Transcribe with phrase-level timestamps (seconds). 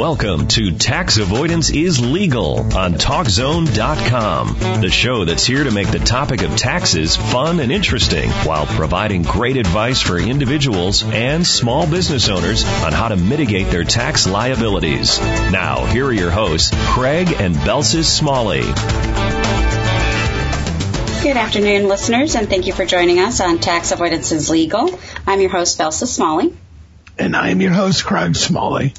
[0.00, 5.98] Welcome to Tax Avoidance is Legal on TalkZone.com, the show that's here to make the
[5.98, 12.30] topic of taxes fun and interesting while providing great advice for individuals and small business
[12.30, 15.20] owners on how to mitigate their tax liabilities.
[15.20, 18.62] Now, here are your hosts, Craig and Belsis Smalley.
[21.22, 24.98] Good afternoon, listeners, and thank you for joining us on Tax Avoidance is Legal.
[25.26, 26.56] I'm your host, Belsis Smalley.
[27.18, 28.94] And I'm your host, Craig Smalley.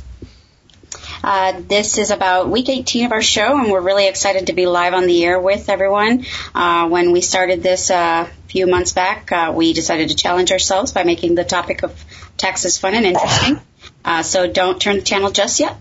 [1.23, 4.66] Uh, this is about week 18 of our show, and we're really excited to be
[4.66, 6.25] live on the air with everyone.
[6.55, 10.52] Uh, when we started this uh, a few months back, uh, we decided to challenge
[10.52, 12.03] ourselves by making the topic of
[12.38, 13.59] taxes fun and interesting.
[14.03, 15.75] Uh, so don't turn the channel just yet.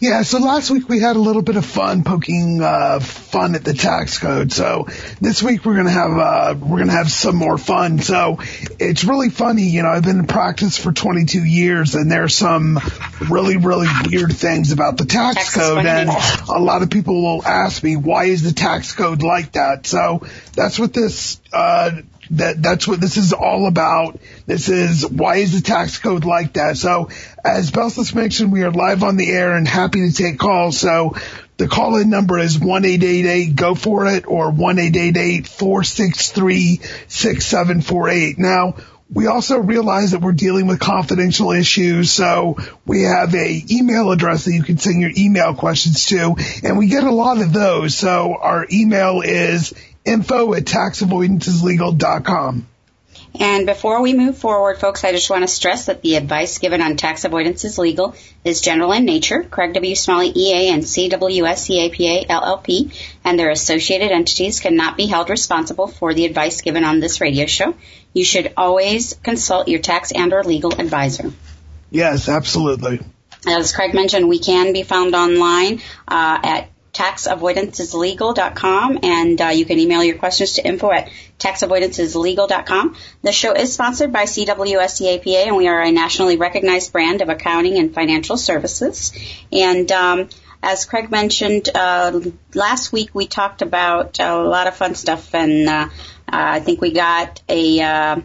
[0.00, 3.64] Yeah, so last week we had a little bit of fun poking uh, fun at
[3.64, 4.52] the tax code.
[4.52, 4.86] So
[5.20, 7.98] this week we're gonna have uh, we're gonna have some more fun.
[7.98, 8.38] So
[8.78, 9.88] it's really funny, you know.
[9.88, 12.78] I've been in practice for 22 years, and there's some
[13.28, 17.44] really really weird things about the tax, tax code, and a lot of people will
[17.44, 19.86] ask me why is the tax code like that.
[19.86, 24.18] So that's what this uh, that that's what this is all about.
[24.46, 26.76] This is why is the tax code like that?
[26.76, 27.10] So
[27.44, 30.78] as Belsis mentioned, we are live on the air and happy to take calls.
[30.78, 31.14] So
[31.56, 34.96] the call in number is one eight eight eight go for it or one eight
[34.96, 38.38] eight eight four six three six seven four eight.
[38.38, 38.76] Now
[39.08, 44.44] we also realize that we're dealing with confidential issues, so we have a email address
[44.46, 47.96] that you can send your email questions to, and we get a lot of those.
[47.96, 49.72] So our email is
[50.06, 52.66] info at taxavoidanceslegal.com.
[53.38, 56.80] And before we move forward, folks, I just want to stress that the advice given
[56.80, 59.42] on tax avoidance is legal is general in nature.
[59.42, 59.94] Craig W.
[59.94, 66.24] Smalley EA and CWS LLP and their associated entities cannot be held responsible for the
[66.24, 67.74] advice given on this radio show.
[68.14, 71.32] You should always consult your tax and or legal advisor.
[71.90, 73.00] Yes, absolutely.
[73.46, 79.78] As Craig mentioned, we can be found online uh, at taxavoidanceslegal.com and uh, you can
[79.78, 82.96] email your questions to info at taxavoidanceslegal.com.
[83.22, 87.28] The show is sponsored by CWS EAPA and we are a nationally recognized brand of
[87.28, 89.12] accounting and financial services.
[89.52, 90.30] And um,
[90.62, 92.18] as Craig mentioned, uh,
[92.54, 95.90] last week we talked about a lot of fun stuff and uh,
[96.26, 98.20] I think we got a uh,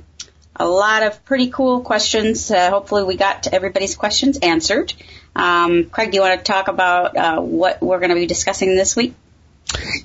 [0.55, 2.49] a lot of pretty cool questions.
[2.51, 4.93] Uh, hopefully, we got everybody's questions answered.
[5.35, 8.75] Um, Craig, do you want to talk about uh, what we're going to be discussing
[8.75, 9.13] this week?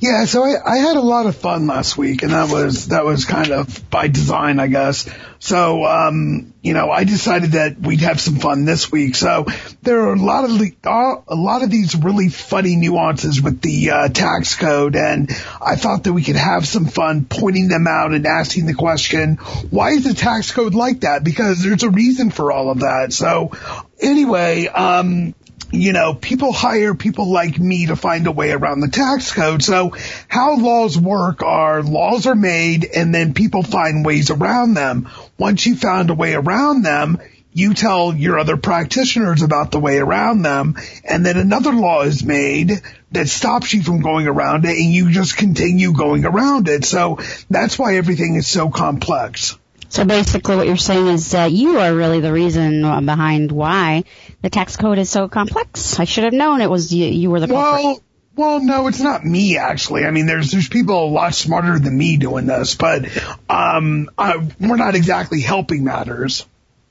[0.01, 3.05] Yeah, so I, I had a lot of fun last week, and that was that
[3.05, 5.09] was kind of by design, I guess.
[5.39, 9.15] So, um, you know, I decided that we'd have some fun this week.
[9.15, 9.47] So
[9.83, 13.91] there are a lot of uh, a lot of these really funny nuances with the
[13.91, 18.13] uh, tax code, and I thought that we could have some fun pointing them out
[18.13, 19.37] and asking the question,
[19.71, 21.25] why is the tax code like that?
[21.25, 23.13] Because there's a reason for all of that.
[23.13, 23.53] So
[24.01, 25.35] anyway, um,
[25.73, 29.63] you know, people hire people like me to find a way around the tax code.
[29.63, 29.95] So
[30.29, 35.09] how laws work are laws are made and then people find ways around them.
[35.39, 37.19] Once you found a way around them,
[37.53, 42.23] you tell your other practitioners about the way around them and then another law is
[42.23, 46.85] made that stops you from going around it and you just continue going around it.
[46.85, 49.57] So that's why everything is so complex.
[49.89, 54.05] So basically what you're saying is that you are really the reason behind why
[54.47, 55.99] the tax code is so complex.
[55.99, 57.83] I should have known it was you, you were the culprit.
[57.83, 58.03] Well,
[58.37, 60.05] well, no, it's not me actually.
[60.05, 63.07] I mean, there's there's people a lot smarter than me doing this, but
[63.51, 66.47] um, I, we're not exactly helping matters.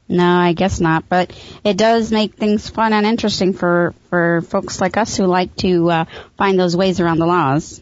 [0.10, 1.08] No, I guess not.
[1.08, 1.32] But
[1.64, 5.90] it does make things fun and interesting for for folks like us who like to
[5.90, 6.06] uh,
[6.36, 7.82] find those ways around the laws.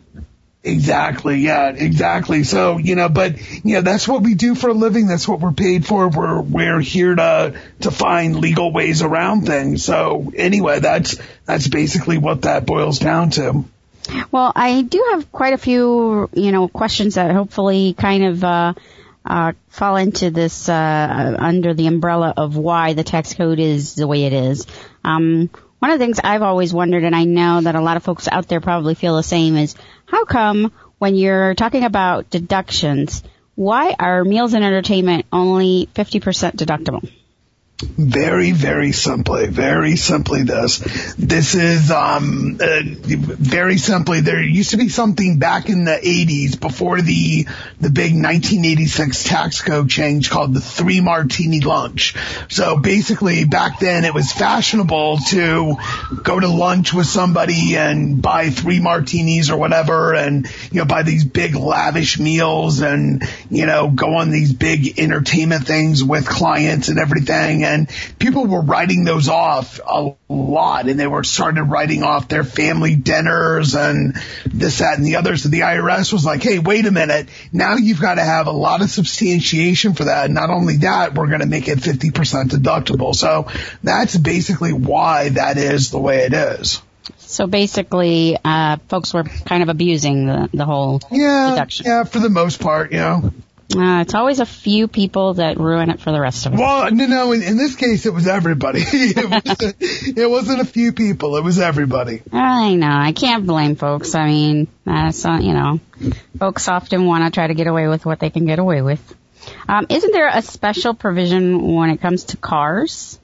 [0.65, 1.39] Exactly.
[1.39, 2.45] Yeah, exactly.
[2.45, 5.07] So, you know, but, you know, that's what we do for a living.
[5.07, 6.07] That's what we're paid for.
[6.07, 9.83] We're, we're here to, to find legal ways around things.
[9.83, 13.65] So anyway, that's, that's basically what that boils down to.
[14.31, 18.73] Well, I do have quite a few, you know, questions that hopefully kind of, uh,
[19.25, 24.07] uh, fall into this, uh, under the umbrella of why the tax code is the
[24.07, 24.65] way it is.
[25.03, 25.49] Um,
[25.79, 28.29] one of the things I've always wondered, and I know that a lot of folks
[28.29, 29.75] out there probably feel the same, is
[30.13, 33.23] how come when you're talking about deductions,
[33.55, 37.09] why are meals and entertainment only 50% deductible?
[37.83, 40.79] Very, very simply, very simply this.
[41.17, 46.59] This is, um, uh, very simply, there used to be something back in the 80s
[46.59, 47.45] before the,
[47.79, 52.15] the big 1986 tax code change called the three martini lunch.
[52.49, 55.75] So basically back then it was fashionable to
[56.23, 61.03] go to lunch with somebody and buy three martinis or whatever and, you know, buy
[61.03, 66.89] these big lavish meals and, you know, go on these big entertainment things with clients
[66.89, 67.63] and everything.
[67.63, 67.72] And
[68.19, 72.95] people were writing those off a lot and they were started writing off their family
[72.95, 74.15] dinners and
[74.45, 75.37] this, that, and the other.
[75.37, 77.29] So the IRS was like, Hey, wait a minute.
[77.51, 80.25] Now you've got to have a lot of substantiation for that.
[80.25, 83.15] And not only that, we're going to make it 50% deductible.
[83.15, 83.47] So
[83.83, 86.81] that's basically why that is the way it is.
[87.17, 91.85] So basically, uh, folks were kind of abusing the, the whole yeah, deduction.
[91.87, 93.33] Yeah, for the most part, you know.
[93.75, 96.59] Uh, it's always a few people that ruin it for the rest of us.
[96.59, 97.31] Well, no, no.
[97.31, 98.81] In, in this case, it was everybody.
[98.85, 99.75] it, wasn't,
[100.17, 101.37] it wasn't a few people.
[101.37, 102.21] It was everybody.
[102.31, 102.91] I know.
[102.91, 104.13] I can't blame folks.
[104.13, 105.11] I mean, uh,
[105.41, 105.79] you know,
[106.37, 109.15] folks often want to try to get away with what they can get away with.
[109.67, 113.19] Um, isn't there a special provision when it comes to cars?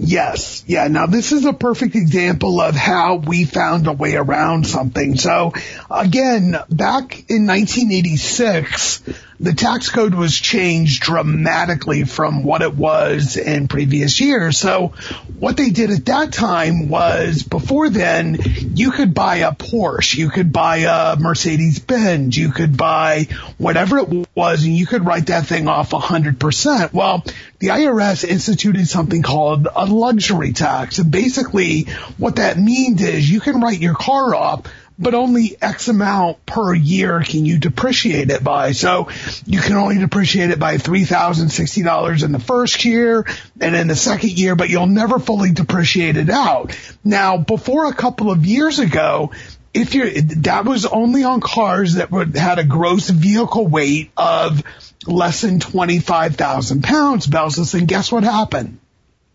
[0.00, 0.62] Yes.
[0.68, 0.86] Yeah.
[0.86, 5.16] Now this is a perfect example of how we found a way around something.
[5.16, 5.52] So
[5.90, 9.02] again, back in 1986,
[9.40, 14.58] the tax code was changed dramatically from what it was in previous years.
[14.58, 14.94] So
[15.38, 18.38] what they did at that time was before then,
[18.74, 23.98] you could buy a Porsche, you could buy a Mercedes Benz, you could buy whatever
[23.98, 26.92] it was and you could write that thing off 100%.
[26.92, 27.24] Well,
[27.60, 30.98] the IRS instituted something called a luxury tax.
[30.98, 31.84] And basically
[32.16, 34.66] what that means is you can write your car off
[34.98, 38.72] but only X amount per year can you depreciate it by.
[38.72, 39.08] So
[39.46, 43.24] you can only depreciate it by $3,060 in the first year
[43.60, 46.76] and in the second year, but you'll never fully depreciate it out.
[47.04, 49.30] Now, before a couple of years ago,
[49.72, 54.62] if you're, that was only on cars that had a gross vehicle weight of
[55.06, 58.78] less than 25,000 pounds, Belsis, and guess what happened?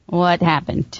[0.07, 0.99] What happened?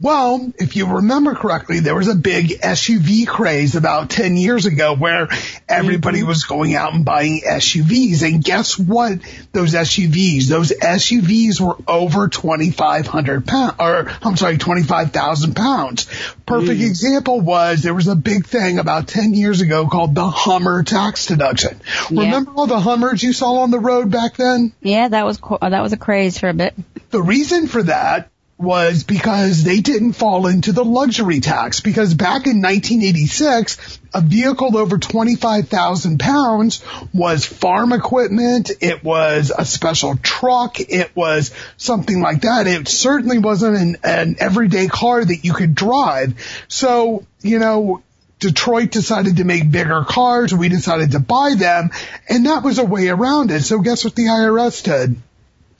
[0.00, 4.94] Well, if you remember correctly, there was a big SUV craze about 10 years ago
[4.94, 5.28] where
[5.68, 6.28] everybody mm-hmm.
[6.28, 8.22] was going out and buying SUVs.
[8.22, 9.20] And guess what?
[9.52, 16.06] Those SUVs, those SUVs were over 2,500 pounds, or I'm sorry, 25,000 pounds.
[16.44, 16.86] Perfect mm.
[16.86, 21.26] example was there was a big thing about 10 years ago called the Hummer tax
[21.26, 21.80] deduction.
[22.10, 22.24] Yeah.
[22.24, 24.72] Remember all the Hummers you saw on the road back then?
[24.80, 26.74] Yeah, that was, that was a craze for a bit.
[27.10, 32.46] The reason for that was because they didn't fall into the luxury tax because back
[32.46, 38.70] in 1986, a vehicle over 25,000 pounds was farm equipment.
[38.80, 40.78] It was a special truck.
[40.80, 42.68] It was something like that.
[42.68, 46.34] It certainly wasn't an, an everyday car that you could drive.
[46.68, 48.02] So, you know,
[48.38, 50.54] Detroit decided to make bigger cars.
[50.54, 51.90] We decided to buy them
[52.28, 53.62] and that was a way around it.
[53.62, 55.16] So guess what the IRS did?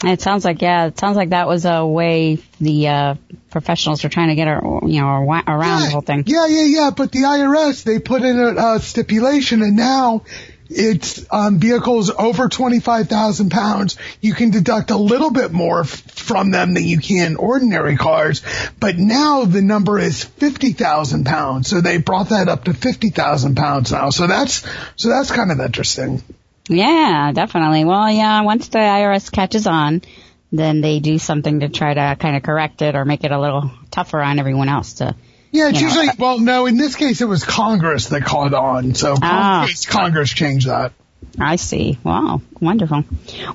[0.02, 3.14] It sounds like yeah, it sounds like that was a way the uh,
[3.50, 6.24] professionals were trying to get you know around yeah, the whole thing.
[6.26, 6.90] Yeah, yeah, yeah.
[6.90, 10.24] But the IRS they put in a, a stipulation, and now
[10.68, 13.96] it's um, vehicles over twenty five thousand pounds.
[14.20, 18.42] You can deduct a little bit more f- from them than you can ordinary cars,
[18.80, 21.68] but now the number is fifty thousand pounds.
[21.68, 24.10] So they brought that up to fifty thousand pounds now.
[24.10, 26.22] So that's so that's kind of interesting.
[26.68, 27.84] Yeah, definitely.
[27.84, 30.02] Well, yeah, once the IRS catches on,
[30.50, 33.40] then they do something to try to kind of correct it or make it a
[33.40, 35.14] little tougher on everyone else to.
[35.50, 36.12] Yeah, it's usually, know.
[36.18, 39.68] well, no, in this case it was Congress that caught on, so ah.
[39.86, 40.92] Congress changed that.
[41.38, 41.98] I see.
[42.02, 43.04] Wow, wonderful.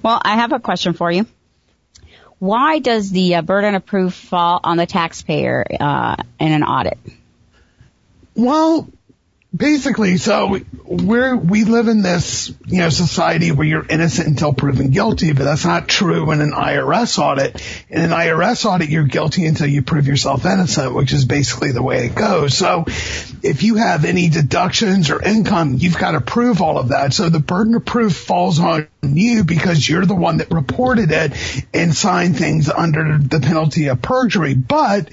[0.02, 1.26] Well, I have a question for you.
[2.40, 6.98] Why does the uh, burden of proof fall on the taxpayer uh, in an audit?
[8.34, 8.88] Well,
[9.56, 14.92] basically, so we're, we live in this, you know, society where you're innocent until proven
[14.92, 17.62] guilty, but that's not true in an IRS audit.
[17.90, 21.82] In an IRS audit, you're guilty until you prove yourself innocent, which is basically the
[21.82, 22.56] way it goes.
[22.56, 22.86] So
[23.42, 27.14] if you have any deductions or income, you've got to prove all of that.
[27.14, 31.34] So the burden of proof falls on you because you're the one that reported it
[31.74, 34.54] and signed things under the penalty of perjury.
[34.54, 35.10] But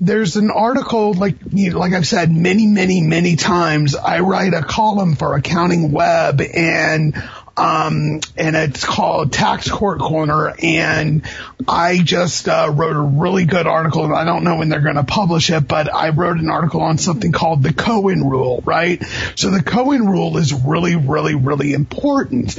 [0.00, 4.54] there's an article like you know, like I've said many many many times I write
[4.54, 7.14] a column for Accounting Web and
[7.56, 11.28] um and it's called Tax Court Corner and
[11.68, 14.04] I just uh, wrote a really good article.
[14.04, 16.80] And I don't know when they're going to publish it but I wrote an article
[16.80, 19.04] on something called the Cohan rule right?
[19.36, 22.58] So the Cohan rule is really really really important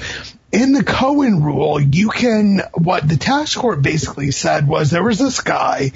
[0.51, 5.17] in the Cohan rule, you can, what the tax court basically said was there was
[5.17, 5.93] this guy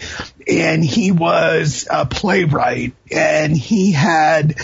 [0.47, 4.55] and he was a playwright and he had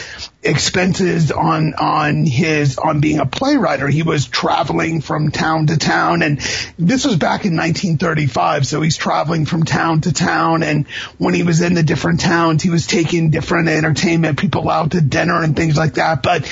[0.43, 3.81] expenses on, on his, on being a playwright.
[3.89, 6.39] He was traveling from town to town and
[6.79, 8.65] this was back in 1935.
[8.65, 10.63] So he's traveling from town to town.
[10.63, 14.91] And when he was in the different towns, he was taking different entertainment people out
[14.91, 16.23] to dinner and things like that.
[16.23, 16.45] But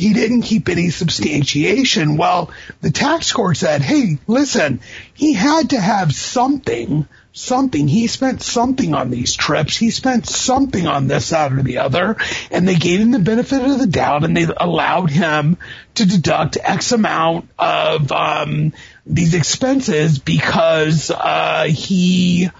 [0.00, 2.16] he didn't keep any substantiation.
[2.16, 4.80] Well, the tax court said, hey, listen,
[5.14, 7.86] he had to have something something.
[7.86, 9.76] He spent something on these trips.
[9.76, 12.16] He spent something on this, that, or the other.
[12.50, 15.56] And they gave him the benefit of the doubt and they allowed him
[15.94, 18.72] to deduct X amount of um,
[19.06, 22.50] these expenses because uh, he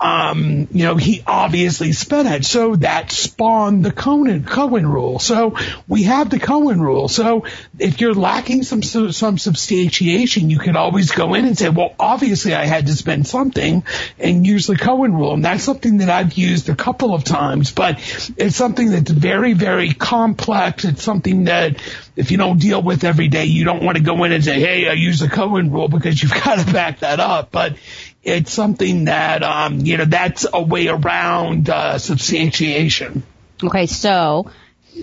[0.00, 2.46] um, you know, he obviously spent it.
[2.46, 5.18] So that spawned the Cohan, Cohan rule.
[5.18, 7.08] So we have the Cohan rule.
[7.08, 7.44] So
[7.78, 12.54] if you're lacking some, some substantiation, you can always go in and say, well, obviously
[12.54, 13.84] I had to spend something
[14.18, 15.34] and use the Cohan rule.
[15.34, 17.98] And that's something that I've used a couple of times, but
[18.38, 20.86] it's something that's very, very complex.
[20.86, 21.76] It's something that
[22.16, 24.60] if you don't deal with every day, you don't want to go in and say,
[24.60, 27.50] hey, I use the Cohan rule because you've got to back that up.
[27.50, 27.76] But
[28.22, 33.22] it's something that um, you know that's a way around uh, substantiation.
[33.62, 34.50] Okay, so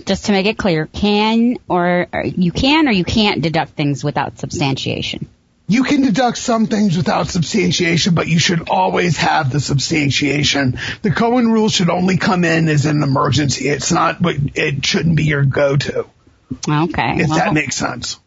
[0.06, 4.04] just to make it clear, can or, or you can or you can't deduct things
[4.04, 5.28] without substantiation.
[5.70, 10.78] You can deduct some things without substantiation, but you should always have the substantiation.
[11.02, 13.68] The Cohan rule should only come in as an emergency.
[13.68, 16.06] It's not, it shouldn't be your go-to.
[16.66, 17.16] Okay.
[17.20, 18.18] If well, that makes sense.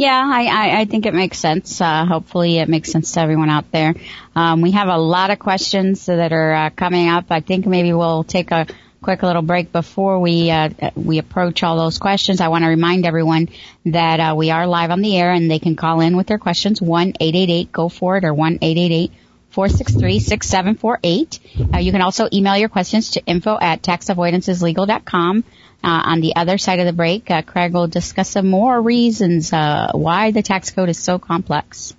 [0.00, 1.78] Yeah, I, I, I think it makes sense.
[1.78, 3.94] Uh, hopefully it makes sense to everyone out there.
[4.34, 7.26] Um, we have a lot of questions that are uh, coming up.
[7.28, 8.66] I think maybe we'll take a
[9.02, 12.40] quick little break before we uh, we approach all those questions.
[12.40, 13.50] I want to remind everyone
[13.84, 16.38] that uh, we are live on the air and they can call in with their
[16.38, 19.12] questions one eight eight eight go for it or one eight eight eight
[19.50, 21.40] four six three six seven four eight.
[21.74, 25.44] Uh, you can also email your questions to info at taxavoidanceslegal.com.
[25.82, 29.52] Uh, on the other side of the break, uh, Craig will discuss some more reasons
[29.52, 31.94] uh, why the tax code is so complex.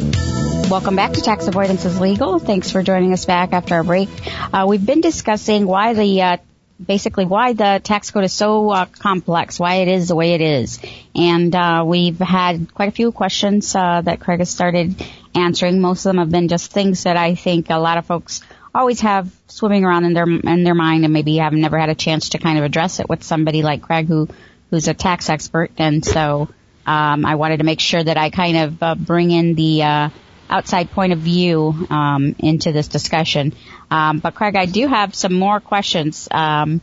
[0.70, 2.40] Welcome back to Tax Avoidance is Legal.
[2.40, 4.08] Thanks for joining us back after our break.
[4.54, 6.38] Uh, we've been discussing why the uh,
[6.84, 10.42] basically why the tax code is so uh, complex, why it is the way it
[10.42, 10.80] is,
[11.14, 15.06] and uh, we've had quite a few questions uh, that Craig has started
[15.36, 15.82] answering.
[15.82, 18.42] Most of them have been just things that I think a lot of folks
[18.74, 21.96] always have swimming around in their in their mind and maybe have never had a
[21.96, 24.28] chance to kind of address it with somebody like Craig who
[24.70, 26.50] who's a tax expert and so
[26.86, 30.10] um, I wanted to make sure that I kind of uh, bring in the uh,
[30.50, 33.54] outside point of view um, into this discussion.
[33.92, 36.82] Um, but Craig, I do have some more questions um,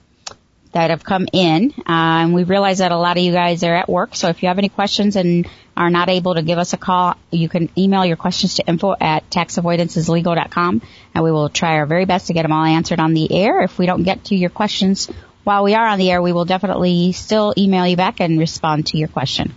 [0.76, 3.74] that have come in, uh, and we realize that a lot of you guys are
[3.74, 4.14] at work.
[4.14, 7.14] So if you have any questions and are not able to give us a call,
[7.30, 10.82] you can email your questions to info at taxavoidanceslegal.com
[11.14, 13.62] and we will try our very best to get them all answered on the air.
[13.62, 15.06] If we don't get to your questions
[15.44, 18.88] while we are on the air, we will definitely still email you back and respond
[18.88, 19.54] to your question.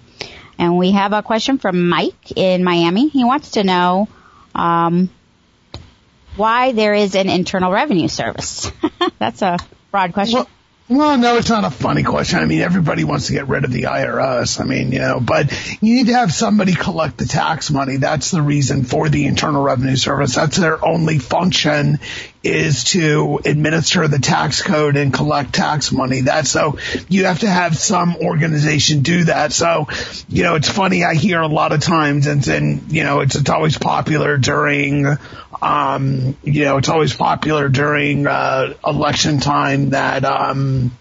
[0.58, 3.10] And we have a question from Mike in Miami.
[3.10, 4.08] He wants to know
[4.56, 5.10] um,
[6.38, 8.72] why there is an internal revenue service.
[9.20, 9.58] That's a
[9.92, 10.40] broad question.
[10.40, 10.50] Well,
[10.90, 12.40] Well, no, it's not a funny question.
[12.40, 14.60] I mean, everybody wants to get rid of the IRS.
[14.60, 17.98] I mean, you know, but you need to have somebody collect the tax money.
[17.98, 20.34] That's the reason for the Internal Revenue Service.
[20.34, 22.00] That's their only function
[22.42, 26.22] is to administer the tax code and collect tax money.
[26.22, 29.54] That's so you have to have some organization do that.
[29.54, 29.90] So,
[30.28, 31.04] you know, it's funny.
[31.04, 35.06] I hear a lot of times and, and you know, it's, it's always popular during,
[35.62, 40.92] um, you know, it's always popular during, uh, election time that, um,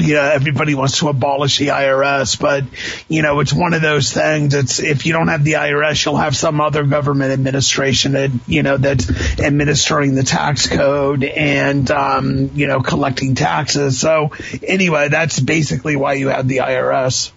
[0.00, 2.64] you know everybody wants to abolish the IRS, but
[3.08, 4.54] you know, it's one of those things.
[4.54, 8.62] It's if you don't have the IRS, you'll have some other government administration that you
[8.62, 14.00] know that's administering the tax code and um, you know collecting taxes.
[14.00, 17.30] So anyway, that's basically why you have the IRS.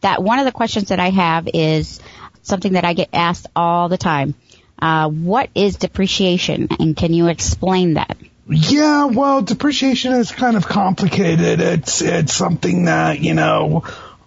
[0.00, 2.00] That one of the questions that I have is
[2.42, 4.34] something that I get asked all the time.
[4.80, 8.16] Uh, what is depreciation, and can you explain that?
[8.48, 11.60] Yeah, well, depreciation is kind of complicated.
[11.60, 13.84] It's it's something that you know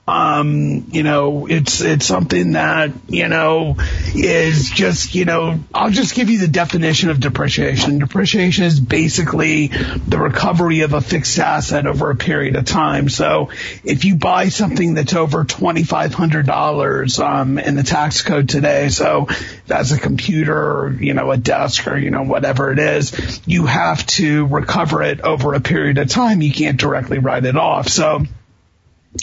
[0.09, 3.75] um, you know, it's, it's something that, you know,
[4.15, 7.99] is just, you know, I'll just give you the definition of depreciation.
[7.99, 13.07] Depreciation is basically the recovery of a fixed asset over a period of time.
[13.07, 13.51] So
[13.83, 19.27] if you buy something that's over $2,500, um, in the tax code today, so
[19.67, 23.67] that's a computer or, you know, a desk or, you know, whatever it is, you
[23.67, 26.41] have to recover it over a period of time.
[26.41, 27.89] You can't directly write it off.
[27.89, 28.25] So,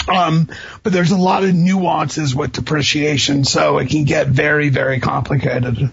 [0.09, 0.49] um,
[0.83, 5.91] but there's a lot of nuances with depreciation, so it can get very, very complicated.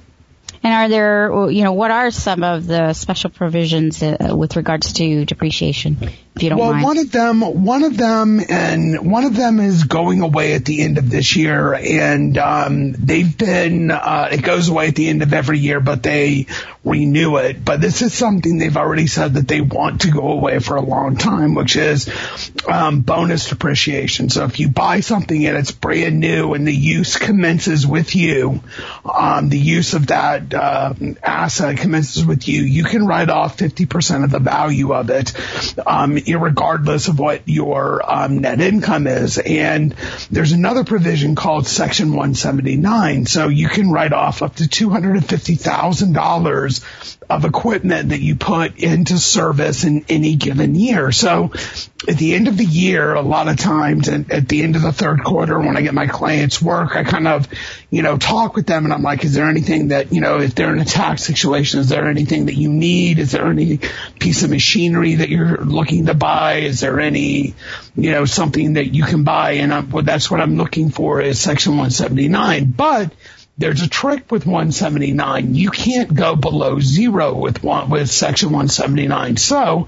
[0.66, 4.94] And are there, you know, what are some of the special provisions uh, with regards
[4.94, 5.98] to depreciation,
[6.36, 6.84] if you don't well, mind?
[6.84, 10.82] one of them, one of them, and one of them is going away at the
[10.82, 13.92] end of this year, and um, they've been.
[13.92, 16.48] Uh, it goes away at the end of every year, but they
[16.84, 17.64] renew it.
[17.64, 20.82] But this is something they've already said that they want to go away for a
[20.82, 22.10] long time, which is
[22.68, 24.30] um, bonus depreciation.
[24.30, 28.62] So if you buy something and it's brand new and the use commences with you,
[29.06, 34.24] um, the use of that uh, asset commences with you, you can write off 50%
[34.24, 35.34] of the value of it,
[35.88, 39.38] um, regardless of what your um, net income is.
[39.38, 39.96] And
[40.32, 43.26] there's another provision called Section 179.
[43.26, 49.84] So you can write off up to $250,000 of equipment that you put into service
[49.84, 51.12] in any given year.
[51.12, 51.52] So
[52.08, 54.82] at the end of the year, a lot of times and at the end of
[54.82, 57.48] the third quarter, when I get my clients work, I kind of,
[57.90, 60.56] you know, talk with them and I'm like, is there anything that, you know, if
[60.56, 63.20] they're in a tax situation, is there anything that you need?
[63.20, 63.80] Is there any
[64.20, 66.56] piece of machinery that you're looking to buy?
[66.56, 67.54] Is there any,
[67.96, 69.54] you know, something that you can buy?
[69.54, 72.72] And I'm, well, that's what I'm looking for is section 179.
[72.72, 73.14] But
[73.56, 75.54] there's a trick with 179.
[75.54, 79.38] You can't go below zero with one, with section 179.
[79.38, 79.88] So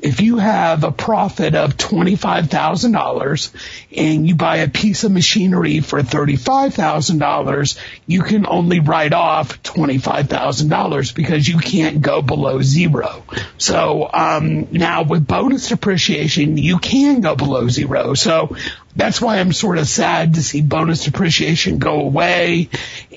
[0.00, 3.50] if you have a profit of $25,000
[3.94, 11.14] and you buy a piece of machinery for $35,000, you can only write off $25,000
[11.14, 13.24] because you can't go below zero.
[13.58, 18.14] So, um, now with bonus depreciation, you can go below zero.
[18.14, 18.56] So
[18.94, 22.68] that's why I'm sort of sad to see bonus depreciation go away.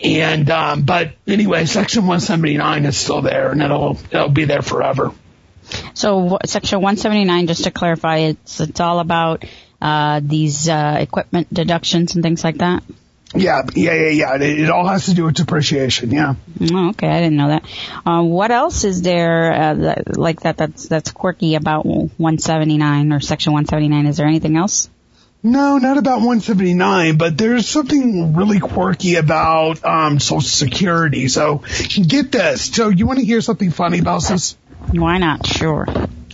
[0.02, 5.12] And, um, but anyway, section 179 is still there and it'll, it'll be there forever.
[5.94, 9.46] So section 179, just to clarify, it's, it's all about,
[9.82, 12.84] uh, these, uh, equipment deductions and things like that?
[13.34, 14.36] Yeah, yeah, yeah, yeah.
[14.36, 16.12] It, it, all has to do with depreciation.
[16.12, 16.36] Yeah.
[16.72, 17.66] Oh, okay, I didn't know that.
[18.06, 20.56] Uh, what else is there uh, that, like that?
[20.56, 24.06] That's that's quirky about 179 or Section 179.
[24.06, 24.90] Is there anything else?
[25.46, 31.28] No, not about 179, but there's something really quirky about um, Social Security.
[31.28, 31.62] So
[31.94, 32.74] get this.
[32.74, 34.58] So you want to hear something funny about this?
[34.92, 35.46] Why not?
[35.46, 35.86] Sure.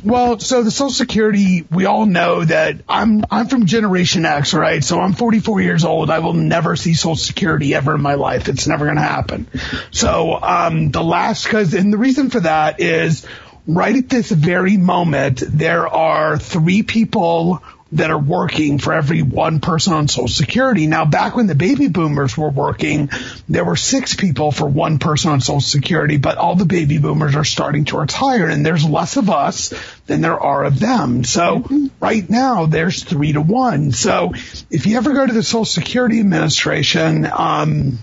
[0.06, 4.82] Well, so the Social Security, we all know that I'm I'm from Generation X, right?
[4.82, 6.10] So I'm 44 years old.
[6.10, 8.47] I will never see Social Security ever in my life.
[8.47, 9.47] It's never going to happen.
[9.91, 13.28] So um, the last, because and the reason for that is
[13.67, 17.62] right at this very moment, there are three people
[17.94, 20.88] that are working for every one person on Social Security.
[20.88, 23.10] Now, back when the baby boomers were working,
[23.50, 27.36] there were six people for one person on Social Security, but all the baby boomers
[27.36, 29.74] are starting to retire and there's less of us
[30.06, 31.24] than there are of them.
[31.24, 31.88] So mm-hmm.
[32.00, 33.92] right now there's three to one.
[33.92, 34.34] So
[34.70, 38.00] if you ever go to the Social Security Administration, um,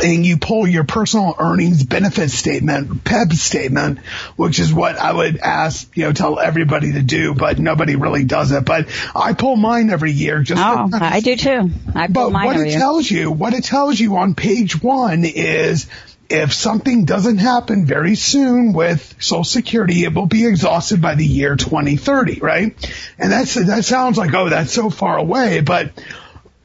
[0.00, 3.98] and you pull your personal earnings benefit statement, PEB statement,
[4.36, 8.24] which is what I would ask, you know, tell everybody to do, but nobody really
[8.24, 8.64] does it.
[8.64, 10.42] But I pull mine every year.
[10.42, 11.70] Just oh, I do too.
[11.94, 12.80] I pull but mine what every it year.
[12.80, 15.86] tells you, what it tells you on page one is
[16.30, 21.26] if something doesn't happen very soon with Social Security, it will be exhausted by the
[21.26, 22.74] year 2030, right?
[23.18, 25.92] And that's, that sounds like, oh, that's so far away, but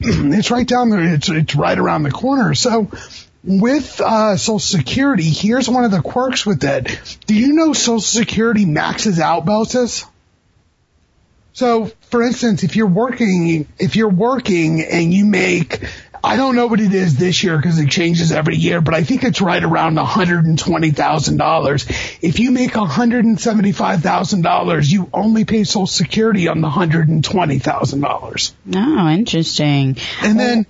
[0.00, 1.14] it's right down there.
[1.14, 2.54] It's, it's right around the corner.
[2.54, 2.90] So
[3.44, 7.18] with uh, Social Security, here's one of the quirks with it.
[7.26, 10.04] Do you know Social Security maxes out bonuses?
[11.52, 15.82] So, for instance, if you're working, if you're working and you make,
[16.28, 19.02] I don't know what it is this year because it changes every year, but I
[19.02, 22.18] think it's right around $120,000.
[22.20, 28.52] If you make $175,000, you only pay Social Security on the $120,000.
[28.74, 29.96] Oh, interesting.
[30.22, 30.66] And then,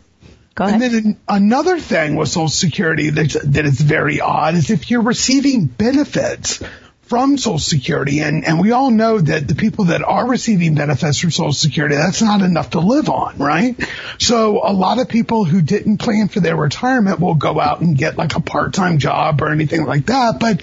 [0.55, 0.81] Go ahead.
[0.81, 5.03] and then another thing with Social Security that's, that is very odd is if you're
[5.03, 6.62] receiving benefits
[7.09, 11.18] from Social Security, and, and we all know that the people that are receiving benefits
[11.18, 13.77] from Social Security, that's not enough to live on, right?
[14.18, 17.97] So a lot of people who didn't plan for their retirement will go out and
[17.97, 20.38] get like a part-time job or anything like that.
[20.38, 20.61] But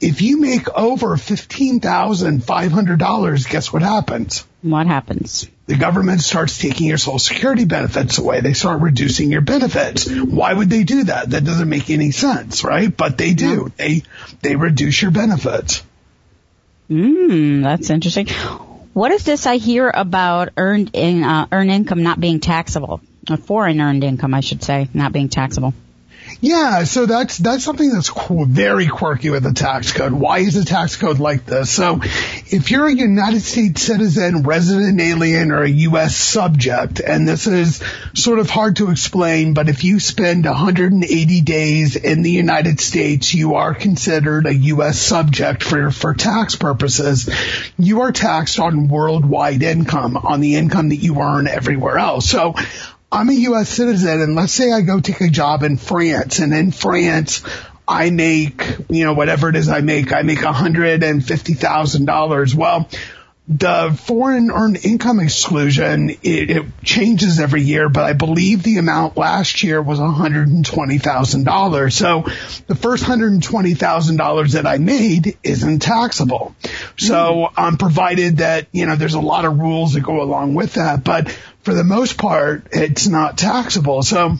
[0.00, 4.44] if you make over $15,500, guess what happens?
[4.62, 5.48] what happens?
[5.66, 8.40] The government starts taking your social security benefits away.
[8.40, 10.10] They start reducing your benefits.
[10.10, 11.30] Why would they do that?
[11.30, 12.94] That doesn't make any sense, right?
[12.94, 13.72] But they do.
[13.76, 14.02] They,
[14.42, 15.82] they reduce your benefits.
[16.88, 18.28] Hmm, that's interesting.
[18.92, 23.00] What is this I hear about earned in, uh, earned income not being taxable?
[23.30, 25.72] Or foreign earned income, I should say, not being taxable.
[26.44, 30.12] Yeah, so that's that's something that's qu- very quirky with the tax code.
[30.12, 31.70] Why is the tax code like this?
[31.70, 36.14] So, if you're a United States citizen, resident alien, or a U.S.
[36.14, 41.96] subject, and this is sort of hard to explain, but if you spend 180 days
[41.96, 44.98] in the United States, you are considered a U.S.
[44.98, 47.26] subject for for tax purposes.
[47.78, 52.28] You are taxed on worldwide income, on the income that you earn everywhere else.
[52.28, 52.54] So.
[53.14, 53.68] I'm a U.S.
[53.68, 57.44] citizen, and let's say I go take a job in France, and in France,
[57.86, 62.54] I make, you know, whatever it is I make, I make $150,000.
[62.56, 62.88] Well,
[63.46, 69.18] the foreign earned income exclusion, it, it changes every year, but I believe the amount
[69.18, 71.92] last year was $120,000.
[71.92, 72.24] So
[72.66, 76.56] the first $120,000 that I made isn't taxable.
[76.96, 77.60] So hmm.
[77.60, 81.04] I'm provided that, you know, there's a lot of rules that go along with that,
[81.04, 81.30] but
[81.64, 84.02] for the most part, it's not taxable.
[84.02, 84.36] So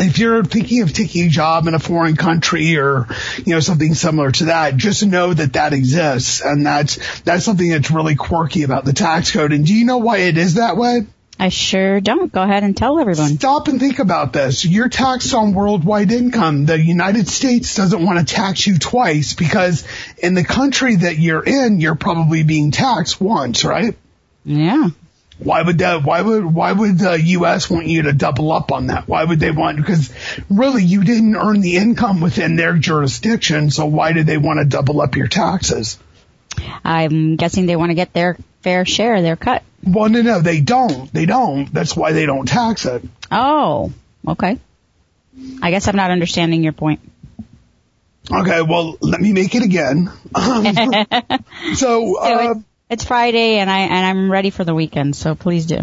[0.00, 3.06] if you're thinking of taking a job in a foreign country or,
[3.44, 6.40] you know, something similar to that, just know that that exists.
[6.40, 9.52] And that's, that's something that's really quirky about the tax code.
[9.52, 11.06] And do you know why it is that way?
[11.40, 12.32] I sure don't.
[12.32, 13.36] Go ahead and tell everyone.
[13.36, 14.64] Stop and think about this.
[14.64, 16.66] You're taxed on worldwide income.
[16.66, 19.86] The United States doesn't want to tax you twice because
[20.18, 23.96] in the country that you're in, you're probably being taxed once, right?
[24.44, 24.88] Yeah.
[25.38, 26.02] Why would that?
[26.02, 27.70] Why would why would the U.S.
[27.70, 29.06] want you to double up on that?
[29.06, 29.76] Why would they want?
[29.76, 30.12] Because
[30.50, 34.64] really, you didn't earn the income within their jurisdiction, so why do they want to
[34.64, 35.98] double up your taxes?
[36.84, 39.62] I'm guessing they want to get their fair share, their cut.
[39.84, 41.12] Well, no, no, they don't.
[41.12, 41.72] They don't.
[41.72, 43.04] That's why they don't tax it.
[43.30, 43.92] Oh,
[44.26, 44.58] okay.
[45.62, 47.00] I guess I'm not understanding your point.
[48.30, 50.10] Okay, well, let me make it again.
[51.74, 52.54] So, uh,
[52.90, 55.80] it's Friday and I and I'm ready for the weekend, so please do.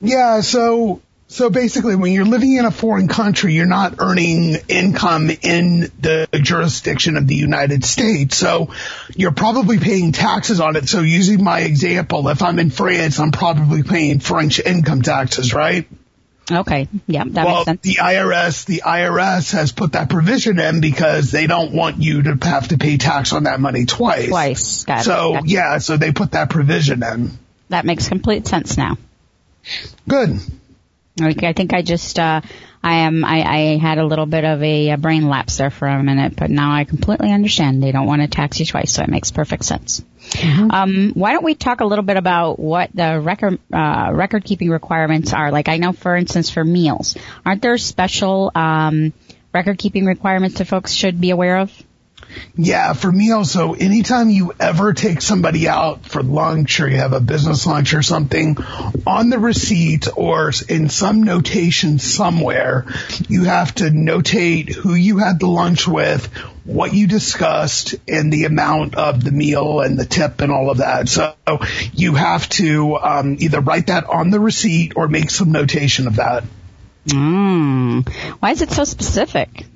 [0.00, 5.30] Yeah, so so basically when you're living in a foreign country, you're not earning income
[5.30, 8.36] in the jurisdiction of the United States.
[8.36, 8.72] So
[9.16, 10.88] you're probably paying taxes on it.
[10.88, 15.88] So using my example, if I'm in France, I'm probably paying French income taxes, right?
[16.50, 16.88] Okay.
[17.06, 17.80] Yeah, that well, makes sense.
[17.80, 22.38] the IRS, the IRS has put that provision in because they don't want you to
[22.42, 24.28] have to pay tax on that money twice.
[24.28, 24.84] Twice.
[24.84, 25.04] Got it.
[25.04, 25.46] So Gotcha.
[25.48, 27.30] yeah, so they put that provision in.
[27.70, 28.98] That makes complete sense now.
[30.06, 30.38] Good.
[31.20, 32.42] Okay, I think I just, uh,
[32.84, 35.88] I am, I, I had a little bit of a, uh brain lapse there for
[35.88, 37.82] a minute, but now I completely understand.
[37.82, 40.04] They don't want to tax you twice, so it makes perfect sense.
[40.70, 44.68] Um, why don't we talk a little bit about what the record, uh, record keeping
[44.68, 45.50] requirements are?
[45.50, 49.14] Like I know, for instance, for meals, aren't there special, um,
[49.54, 51.72] record keeping requirements that folks should be aware of?
[52.56, 57.12] Yeah, for me also, anytime you ever take somebody out for lunch or you have
[57.12, 58.56] a business lunch or something,
[59.06, 62.86] on the receipt or in some notation somewhere,
[63.28, 66.26] you have to notate who you had the lunch with,
[66.64, 70.78] what you discussed, and the amount of the meal and the tip and all of
[70.78, 71.08] that.
[71.08, 71.34] So
[71.92, 76.16] you have to um, either write that on the receipt or make some notation of
[76.16, 76.44] that.
[77.06, 78.08] Mm.
[78.40, 79.66] Why is it so specific?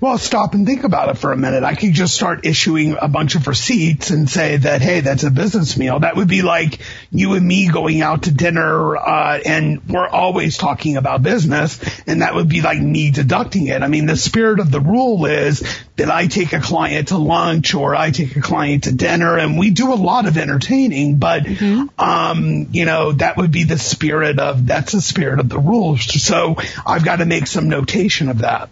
[0.00, 1.62] Well, stop and think about it for a minute.
[1.62, 5.30] I could just start issuing a bunch of receipts and say that, hey, that's a
[5.30, 6.00] business meal.
[6.00, 10.56] That would be like you and me going out to dinner, uh, and we're always
[10.56, 13.82] talking about business, and that would be like me deducting it.
[13.82, 15.62] I mean, the spirit of the rule is
[15.96, 19.58] that I take a client to lunch or I take a client to dinner, and
[19.58, 22.00] we do a lot of entertaining, but, mm-hmm.
[22.00, 26.04] um, you know, that would be the spirit of, that's the spirit of the rules.
[26.22, 28.70] So I've got to make some notation of that.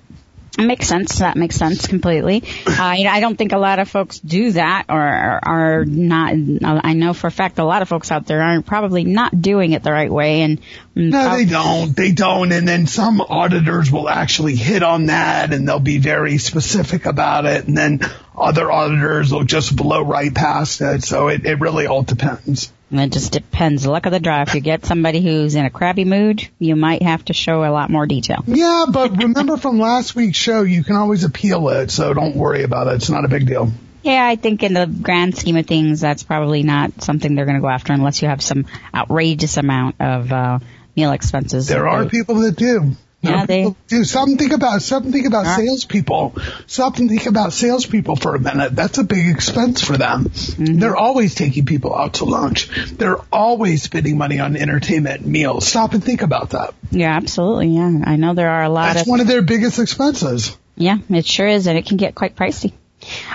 [0.58, 1.20] Makes sense.
[1.20, 2.42] That makes sense completely.
[2.66, 6.34] Uh, you know, I don't think a lot of folks do that or are not.
[6.64, 9.70] I know for a fact a lot of folks out there are probably not doing
[9.70, 10.40] it the right way.
[10.42, 10.60] And
[10.96, 11.94] no, they don't.
[11.94, 12.50] They don't.
[12.50, 17.46] And then some auditors will actually hit on that, and they'll be very specific about
[17.46, 17.68] it.
[17.68, 18.00] And then
[18.36, 21.04] other auditors will just blow right past it.
[21.04, 22.72] So it, it really all depends.
[22.90, 23.86] And it just depends.
[23.86, 24.42] Luck of the draw.
[24.42, 27.70] If you get somebody who's in a crabby mood, you might have to show a
[27.70, 28.42] lot more detail.
[28.46, 32.62] Yeah, but remember from last week's show, you can always appeal it, so don't worry
[32.62, 32.94] about it.
[32.94, 33.70] It's not a big deal.
[34.02, 37.56] Yeah, I think in the grand scheme of things, that's probably not something they're going
[37.56, 40.58] to go after unless you have some outrageous amount of uh,
[40.96, 41.68] meal expenses.
[41.68, 42.92] There are people that do.
[43.20, 45.56] Yeah, they do something about something about right.
[45.56, 46.36] salespeople.
[46.68, 48.76] Something think about salespeople for a minute.
[48.76, 50.26] That's a big expense for them.
[50.26, 50.78] Mm-hmm.
[50.78, 52.68] They're always taking people out to lunch.
[52.92, 55.66] They're always spending money on entertainment meals.
[55.66, 56.74] Stop and think about that.
[56.92, 57.68] Yeah, absolutely.
[57.68, 58.94] Yeah, I know there are a lot.
[58.94, 60.56] That's of, one of their biggest expenses.
[60.76, 62.72] Yeah, it sure is, and it can get quite pricey.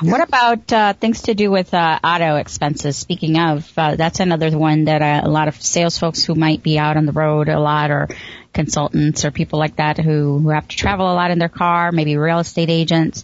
[0.01, 0.11] Yeah.
[0.11, 2.97] What about uh, things to do with uh, auto expenses?
[2.97, 6.63] Speaking of, uh, that's another one that uh, a lot of sales folks who might
[6.63, 8.09] be out on the road a lot or
[8.53, 11.91] consultants or people like that who, who have to travel a lot in their car,
[11.91, 13.23] maybe real estate agents.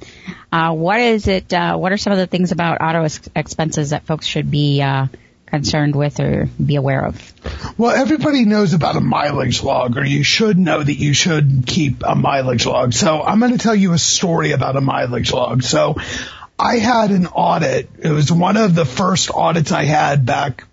[0.52, 1.54] Uh, what is it?
[1.54, 4.82] Uh, what are some of the things about auto ex- expenses that folks should be
[4.82, 5.08] uh,
[5.46, 7.34] concerned with or be aware of?
[7.78, 12.04] Well, everybody knows about a mileage log, or you should know that you should keep
[12.06, 12.94] a mileage log.
[12.94, 15.64] So I'm going to tell you a story about a mileage log.
[15.64, 15.96] So
[16.58, 17.90] I had an audit.
[18.00, 20.66] It was one of the first audits I had back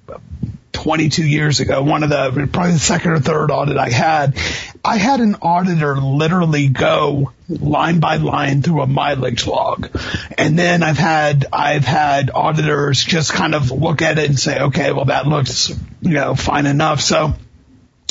[0.87, 4.39] 22 years ago, one of the, probably the second or third audit I had,
[4.85, 9.91] I had an auditor literally go line by line through a mileage log.
[10.39, 14.61] And then I've had, I've had auditors just kind of look at it and say,
[14.61, 15.71] okay, well that looks,
[16.03, 17.01] you know, fine enough.
[17.01, 17.35] So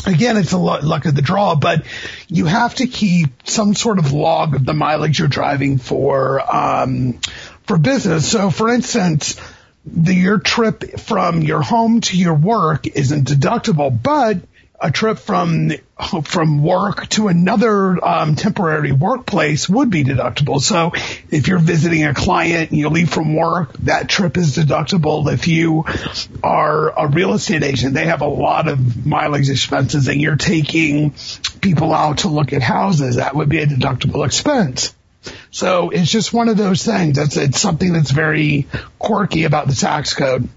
[0.05, 1.85] again, it's a luck of the draw, but
[2.27, 7.21] you have to keep some sort of log of the mileage you're driving for, um,
[7.63, 8.29] for business.
[8.29, 9.39] So for instance,
[9.85, 14.37] the, your trip from your home to your work isn't deductible, but
[14.79, 15.71] a trip from
[16.25, 20.59] from work to another um, temporary workplace would be deductible.
[20.59, 20.91] So
[21.31, 25.31] if you're visiting a client and you leave from work, that trip is deductible.
[25.31, 25.85] If you
[26.43, 31.13] are a real estate agent, they have a lot of mileage expenses and you're taking
[31.61, 34.93] people out to look at houses, that would be a deductible expense.
[35.51, 37.17] So it's just one of those things.
[37.17, 38.67] It's, it's something that's very
[38.99, 40.49] quirky about the tax code.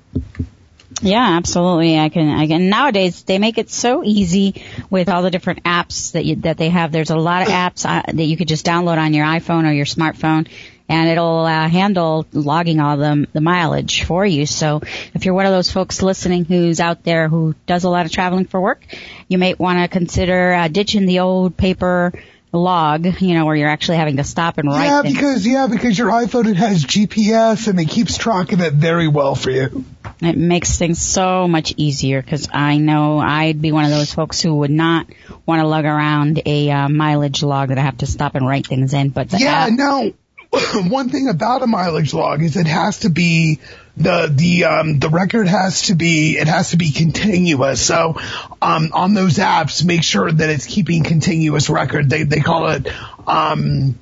[1.00, 1.98] Yeah, absolutely.
[1.98, 6.12] I can, I can, nowadays they make it so easy with all the different apps
[6.12, 6.90] that you, that they have.
[6.90, 9.72] There's a lot of apps uh, that you could just download on your iPhone or
[9.72, 10.48] your smartphone
[10.88, 14.46] and it'll uh, handle logging all the, the mileage for you.
[14.46, 14.80] So
[15.14, 18.12] if you're one of those folks listening who's out there who does a lot of
[18.12, 18.82] traveling for work,
[19.28, 22.12] you might want to consider uh, ditching the old paper
[22.52, 24.84] log, you know, where you're actually having to stop and write.
[24.84, 25.14] Yeah, things.
[25.14, 29.08] because yeah, because your iPhone it has GPS and it keeps track of it very
[29.08, 29.84] well for you.
[30.20, 34.40] It makes things so much easier because I know I'd be one of those folks
[34.40, 35.06] who would not
[35.46, 38.66] want to lug around a uh, mileage log that I have to stop and write
[38.66, 39.10] things in.
[39.10, 40.12] But yeah, app- no.
[40.88, 43.60] one thing about a mileage log is it has to be
[43.98, 47.80] the the um the record has to be it has to be continuous.
[47.80, 48.16] So
[48.62, 52.08] um on those apps, make sure that it's keeping continuous record.
[52.08, 52.86] They they call it
[53.26, 53.98] um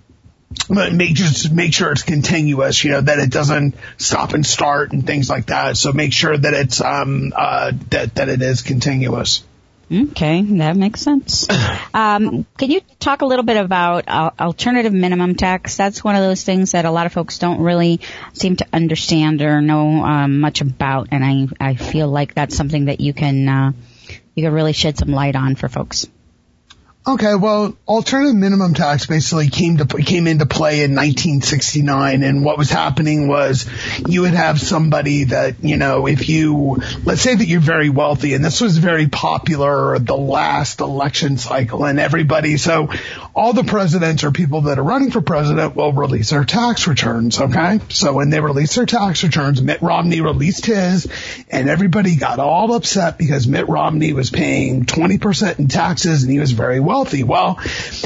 [0.69, 4.93] but make just make sure it's continuous, you know, that it doesn't stop and start
[4.93, 5.77] and things like that.
[5.77, 9.43] So make sure that it's um uh that that it is continuous.
[9.91, 11.47] Okay, that makes sense.
[11.95, 15.79] Um, can you talk a little bit about uh, alternative minimum tax?
[15.79, 18.01] That's one of those things that a lot of folks don't really
[18.35, 22.85] seem to understand or know um, much about, and I I feel like that's something
[22.85, 23.73] that you can uh,
[24.35, 26.07] you can really shed some light on for folks.
[27.09, 32.59] Okay, well, alternative minimum tax basically came to came into play in 1969, and what
[32.59, 33.65] was happening was
[34.09, 38.35] you would have somebody that you know, if you let's say that you're very wealthy,
[38.35, 42.89] and this was very popular the last election cycle, and everybody so
[43.37, 47.39] all the presidents or people that are running for president will release their tax returns.
[47.39, 47.81] Okay.
[47.91, 51.07] So when they release their tax returns, Mitt Romney released his
[51.51, 56.39] and everybody got all upset because Mitt Romney was paying 20% in taxes and he
[56.39, 57.25] was very wealthy.
[57.25, 57.57] Well,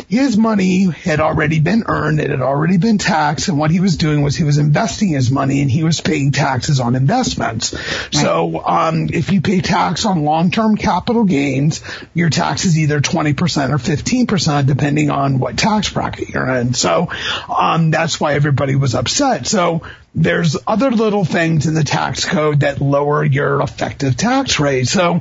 [0.08, 2.18] his money had already been earned.
[2.18, 3.48] It had already been taxed.
[3.48, 6.32] And what he was doing was he was investing his money and he was paying
[6.32, 7.72] taxes on investments.
[7.72, 8.14] Right.
[8.14, 11.82] So, um, if you pay tax on long-term capital gains,
[12.14, 16.74] your tax is either 20% or 15% depending on what tax bracket you're in.
[16.74, 17.08] So,
[17.48, 19.46] um, that's why everybody was upset.
[19.46, 19.82] So
[20.14, 24.88] there's other little things in the tax code that lower your effective tax rate.
[24.88, 25.20] So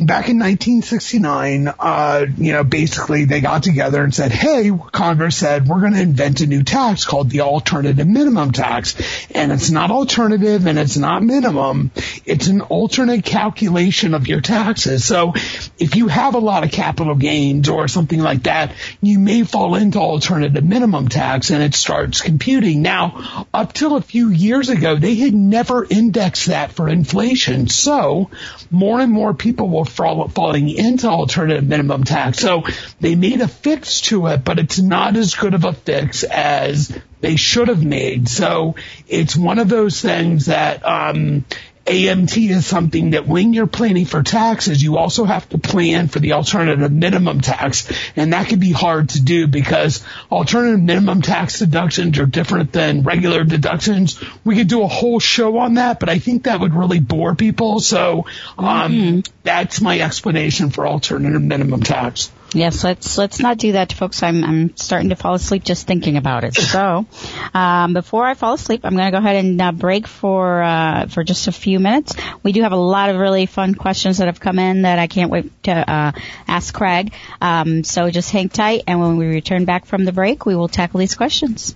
[0.00, 5.68] back in 1969, uh, you know, basically they got together and said, hey, Congress said,
[5.68, 8.96] we're going to invent a new tax called the alternative minimum tax.
[9.30, 11.92] And it's not alternative and it's not minimum.
[12.24, 15.04] It's an alternate calculation of your taxes.
[15.04, 15.34] So
[15.78, 19.76] if you have a lot of capital gains or something like that, you may fall
[19.76, 22.82] into alternative minimum tax and it starts computing.
[22.82, 27.68] Now, up till a few years ago, they had never indexed that for inflation.
[27.68, 28.30] So
[28.70, 32.38] more and more people were fall, falling into alternative minimum tax.
[32.38, 32.64] So
[33.00, 36.96] they made a fix to it, but it's not as good of a fix as
[37.20, 38.28] they should have made.
[38.28, 38.74] So
[39.08, 41.44] it's one of those things that, um,
[41.86, 46.18] AMT is something that when you're planning for taxes, you also have to plan for
[46.18, 47.88] the alternative minimum tax.
[48.16, 53.02] And that can be hard to do because alternative minimum tax deductions are different than
[53.02, 54.20] regular deductions.
[54.44, 57.36] We could do a whole show on that, but I think that would really bore
[57.36, 57.78] people.
[57.78, 58.26] So,
[58.58, 59.32] um, mm-hmm.
[59.44, 62.32] that's my explanation for alternative minimum tax.
[62.52, 64.22] Yes, let's let's not do that, folks.
[64.22, 66.54] I'm I'm starting to fall asleep just thinking about it.
[66.54, 67.06] So,
[67.54, 71.06] um, before I fall asleep, I'm going to go ahead and uh, break for uh,
[71.08, 72.14] for just a few minutes.
[72.42, 75.06] We do have a lot of really fun questions that have come in that I
[75.06, 76.12] can't wait to uh,
[76.46, 77.12] ask Craig.
[77.40, 80.68] Um, so just hang tight, and when we return back from the break, we will
[80.68, 81.74] tackle these questions.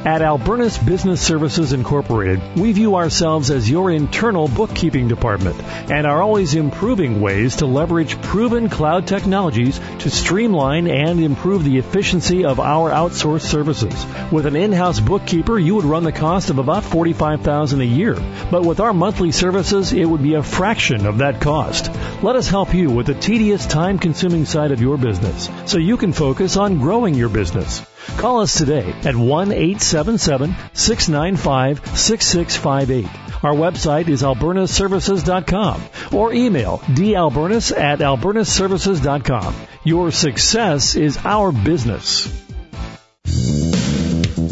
[0.06, 6.22] At Albernis Business Services Incorporated, we view ourselves as your internal bookkeeping department and are
[6.22, 12.60] always improving ways to leverage proven cloud technologies to streamline and improve the efficiency of
[12.60, 14.06] our outsourced services.
[14.32, 18.14] With an in-house bookkeeper, you would run the cost of about $45,000 a year,
[18.52, 21.90] but with our monthly services, it would be a fraction of that cost.
[22.22, 26.14] Let us help you with the tedious, time-consuming side of your business so you can
[26.14, 27.84] focus on growing your business.
[28.18, 33.06] Call us today at 1 877 695 6658.
[33.44, 39.56] Our website is albernisservices.com or email dalbernis at albernisservices.com.
[39.84, 42.44] Your success is our business.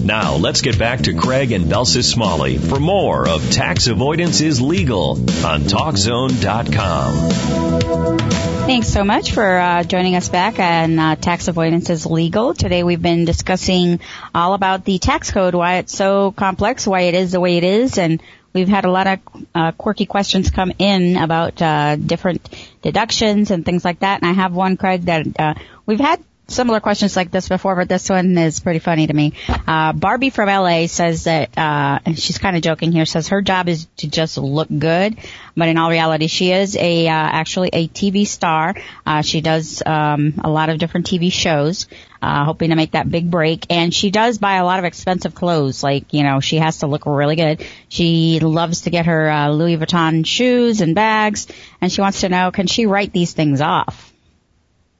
[0.04, 4.62] Now let's get back to Craig and Belsis Smalley for more of Tax Avoidance is
[4.62, 8.53] Legal on TalkZone.com.
[8.66, 12.54] Thanks so much for uh, joining us back on uh, Tax Avoidance is Legal.
[12.54, 14.00] Today we've been discussing
[14.34, 17.66] all about the tax code, why it's so complex, why it is the way it
[17.66, 18.24] is, and
[18.54, 19.20] we've had a lot of
[19.54, 22.50] uh, quirky questions come in about uh, different
[22.82, 24.22] deductions and things like that.
[24.22, 25.54] And I have one, Craig, that uh,
[25.86, 29.34] we've had similar questions like this before, but this one is pretty funny to me.
[29.48, 33.42] Uh, Barbie from LA says that, uh, and she's kind of joking here, says her
[33.42, 35.18] job is to just look good,
[35.56, 38.76] but in all reality, she is a, uh, actually a TV star.
[39.06, 41.88] Uh, she does, um, a lot of different TV shows,
[42.22, 45.34] uh, hoping to make that big break, and she does buy a lot of expensive
[45.34, 47.66] clothes, like, you know, she has to look really good.
[47.88, 51.48] She loves to get her, uh, Louis Vuitton shoes and bags,
[51.80, 54.12] and she wants to know, can she write these things off?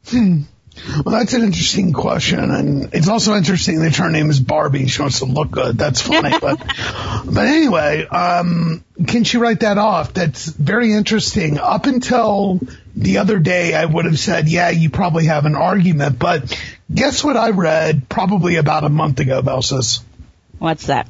[0.08, 0.44] Hmm.
[1.06, 4.88] Well, that's an interesting question, and it's also interesting that her name is Barbie.
[4.88, 5.78] She wants to look good.
[5.78, 6.60] That's funny, but
[7.26, 10.14] but anyway, um, can she write that off?
[10.14, 11.58] That's very interesting.
[11.60, 12.60] Up until
[12.96, 16.60] the other day, I would have said, yeah, you probably have an argument, but
[16.94, 20.02] guess what I read probably about a month ago, Belsis?
[20.60, 21.08] What's that?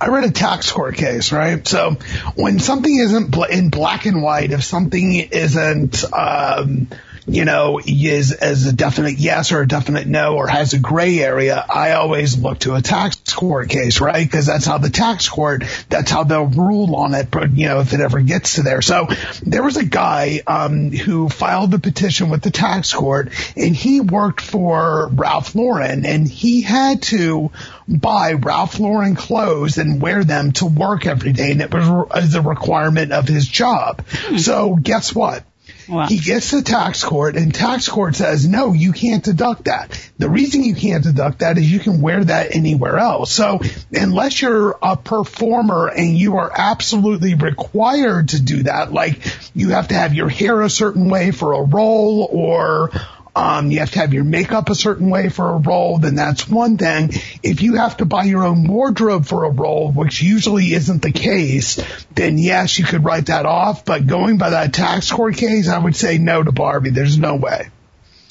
[0.00, 1.66] I read a tax court case, right?
[1.66, 1.92] So
[2.34, 6.88] when something isn't bl- in black and white, if something isn't, um,
[7.26, 11.18] you know, is as a definite yes or a definite no or has a gray
[11.18, 14.24] area, I always look to a tax court case, right?
[14.24, 17.80] Because that's how the tax court, that's how they'll rule on it, but you know,
[17.80, 18.80] if it ever gets to there.
[18.80, 19.08] So
[19.42, 24.00] there was a guy, um, who filed the petition with the tax court and he
[24.00, 27.50] worked for Ralph Lauren and he had to
[27.88, 31.50] buy Ralph Lauren clothes and wear them to work every day.
[31.50, 34.04] And it was a requirement of his job.
[34.08, 34.38] Hmm.
[34.38, 35.42] So guess what?
[35.88, 36.06] Wow.
[36.06, 40.10] He gets to tax court and tax court says, no, you can't deduct that.
[40.18, 43.32] The reason you can't deduct that is you can wear that anywhere else.
[43.32, 43.60] So
[43.92, 49.20] unless you're a performer and you are absolutely required to do that, like
[49.54, 52.90] you have to have your hair a certain way for a role or
[53.36, 56.48] um, you have to have your makeup a certain way for a role, then that's
[56.48, 57.10] one thing.
[57.42, 61.12] If you have to buy your own wardrobe for a role, which usually isn't the
[61.12, 61.78] case,
[62.14, 63.84] then yes, you could write that off.
[63.84, 66.90] But going by that tax court case, I would say no to Barbie.
[66.90, 67.68] There's no way.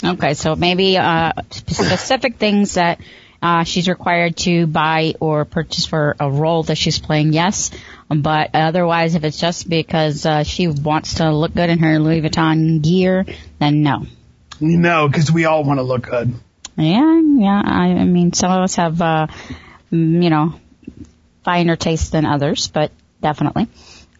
[0.03, 2.99] Okay, so maybe uh, specific things that
[3.43, 7.69] uh, she's required to buy or purchase for a role that she's playing, yes.
[8.09, 12.21] But otherwise, if it's just because uh, she wants to look good in her Louis
[12.21, 13.23] Vuitton gear,
[13.59, 14.07] then no.
[14.59, 16.33] No, because we all want to look good.
[16.77, 17.61] Yeah, yeah.
[17.63, 19.27] I, I mean, some of us have, uh,
[19.89, 20.53] you know,
[21.43, 22.91] finer taste than others, but
[23.21, 23.67] definitely.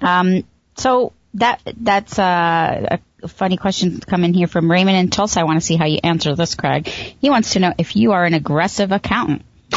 [0.02, 0.44] Um,
[0.78, 5.42] so that that's uh, a funny question coming in here from Raymond in Tulsa.
[5.42, 6.88] I want to see how you answer this, Craig.
[6.88, 9.44] He wants to know if you are an aggressive accountant.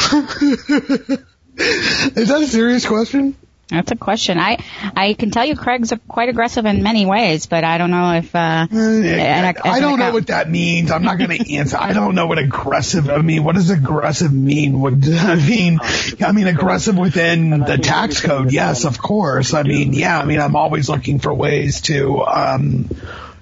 [1.56, 3.34] Is that a serious question?
[3.70, 4.38] That's a question.
[4.38, 4.58] I
[4.96, 8.34] I can tell you Craig's quite aggressive in many ways, but I don't know if.
[8.34, 10.90] Uh, I, I don't know what that means.
[10.90, 11.76] I'm not going to answer.
[11.78, 13.10] I don't know what aggressive.
[13.10, 14.80] I mean, what does aggressive mean?
[14.80, 15.80] What I mean?
[16.24, 18.52] I mean, aggressive within the tax code.
[18.52, 19.52] Yes, of course.
[19.52, 20.18] I mean, yeah.
[20.18, 22.22] I mean, I'm always looking for ways to.
[22.22, 22.88] um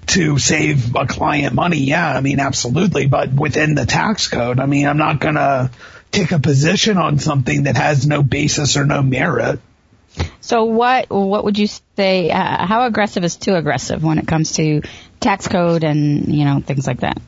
[0.07, 3.07] to save a client money, yeah, I mean, absolutely.
[3.07, 5.69] But within the tax code, I mean, I'm not gonna
[6.11, 9.59] take a position on something that has no basis or no merit.
[10.41, 12.29] So what what would you say?
[12.29, 14.81] Uh, how aggressive is too aggressive when it comes to
[15.19, 17.19] tax code and you know things like that?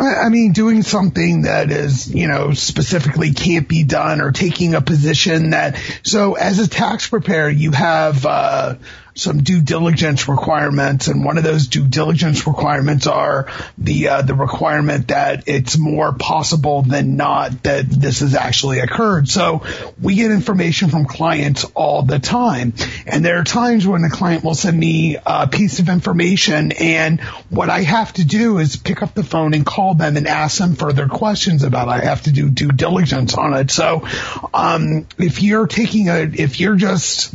[0.00, 4.80] I mean, doing something that is, you know, specifically can't be done or taking a
[4.80, 8.76] position that, so as a tax preparer, you have, uh,
[9.18, 14.34] some due diligence requirements, and one of those due diligence requirements are the uh, the
[14.34, 19.28] requirement that it's more possible than not that this has actually occurred.
[19.28, 19.62] So
[20.00, 22.74] we get information from clients all the time,
[23.06, 27.20] and there are times when a client will send me a piece of information, and
[27.50, 30.58] what I have to do is pick up the phone and call them and ask
[30.58, 31.88] them further questions about.
[31.88, 31.90] It.
[31.90, 33.70] I have to do due diligence on it.
[33.70, 34.06] So
[34.54, 37.34] um, if you're taking a if you're just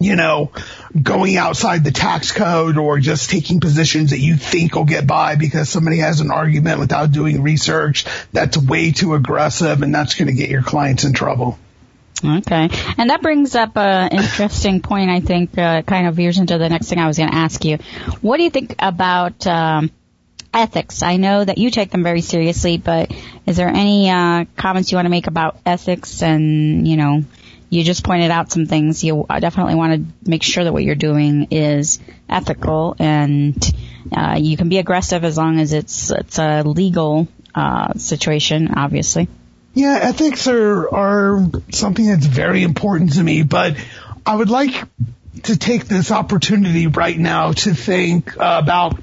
[0.00, 0.52] you know,
[1.00, 5.36] going outside the tax code or just taking positions that you think will get by
[5.36, 8.06] because somebody has an argument without doing research.
[8.32, 11.58] That's way too aggressive and that's going to get your clients in trouble.
[12.24, 12.70] Okay.
[12.96, 16.70] And that brings up an interesting point, I think, uh, kind of veers into the
[16.70, 17.76] next thing I was going to ask you.
[18.22, 19.90] What do you think about, um,
[20.54, 21.02] ethics?
[21.02, 23.12] I know that you take them very seriously, but
[23.44, 27.22] is there any, uh, comments you want to make about ethics and, you know,
[27.68, 29.02] you just pointed out some things.
[29.02, 31.98] You definitely want to make sure that what you're doing is
[32.28, 33.56] ethical, and
[34.12, 39.28] uh, you can be aggressive as long as it's it's a legal uh, situation, obviously.
[39.74, 43.76] Yeah, ethics are are something that's very important to me, but
[44.24, 44.74] I would like
[45.42, 48.98] to take this opportunity right now to think about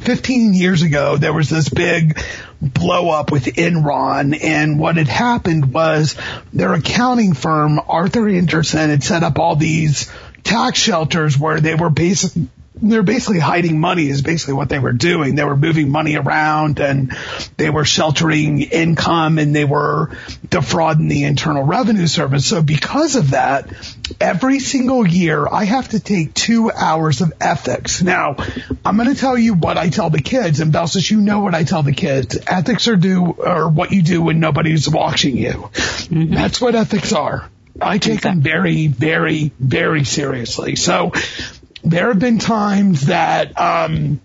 [0.00, 2.20] 15 years ago, there was this big
[2.60, 6.16] blow up with Enron and what had happened was
[6.52, 10.10] their accounting firm, Arthur Andersen, had set up all these
[10.44, 12.48] tax shelters where they were basically
[12.90, 15.34] they're basically hiding money is basically what they were doing.
[15.34, 17.16] They were moving money around and
[17.56, 20.16] they were sheltering income and they were
[20.48, 22.46] defrauding the Internal Revenue Service.
[22.46, 23.68] So because of that,
[24.20, 28.02] every single year I have to take two hours of ethics.
[28.02, 28.36] Now,
[28.84, 31.54] I'm going to tell you what I tell the kids and Belsis, you know what
[31.54, 32.38] I tell the kids.
[32.46, 35.52] Ethics are do, or what you do when nobody's watching you.
[35.52, 36.34] Mm-hmm.
[36.34, 37.48] That's what ethics are.
[37.80, 40.76] I take them very, very, very seriously.
[40.76, 41.12] So
[41.84, 44.20] there have been times that, um,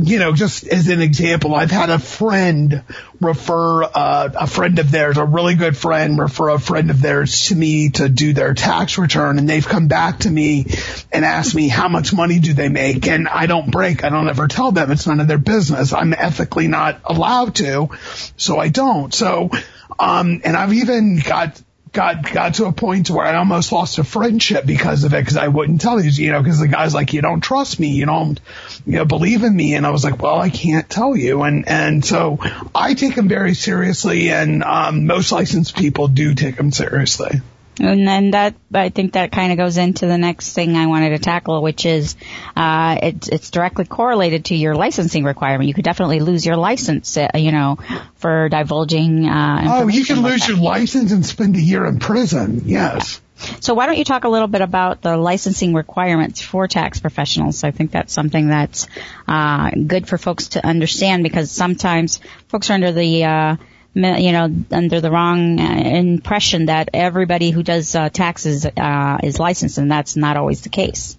[0.00, 2.82] you know, just as an example, I've had a friend
[3.20, 7.48] refer uh, a friend of theirs, a really good friend, refer a friend of theirs
[7.48, 10.66] to me to do their tax return, and they've come back to me
[11.12, 14.04] and asked me how much money do they make, and I don't break.
[14.04, 14.90] I don't ever tell them.
[14.90, 15.92] It's none of their business.
[15.92, 17.90] I'm ethically not allowed to,
[18.36, 19.12] so I don't.
[19.12, 19.50] So,
[19.98, 21.60] um, and I've even got
[21.96, 25.38] got got to a point where I almost lost a friendship because of it because
[25.38, 28.04] I wouldn't tell you, you know, because the guy's like, you don't trust me, you
[28.04, 28.38] don't,
[28.84, 31.66] you know, believe in me, and I was like, well, I can't tell you, and
[31.66, 32.38] and so
[32.74, 37.40] I take them very seriously, and um, most licensed people do take them seriously.
[37.78, 41.10] And then that, I think that kind of goes into the next thing I wanted
[41.10, 42.16] to tackle, which is,
[42.56, 45.68] uh, it's, it's directly correlated to your licensing requirement.
[45.68, 47.78] You could definitely lose your license, uh, you know,
[48.16, 52.62] for divulging, uh, Oh, you can lose your license and spend a year in prison.
[52.64, 53.20] Yes.
[53.60, 57.62] So why don't you talk a little bit about the licensing requirements for tax professionals?
[57.62, 58.86] I think that's something that's,
[59.28, 63.56] uh, good for folks to understand because sometimes folks are under the, uh,
[63.96, 69.38] you know, under the wrong uh, impression that everybody who does uh, taxes uh, is
[69.38, 71.16] licensed, and that's not always the case.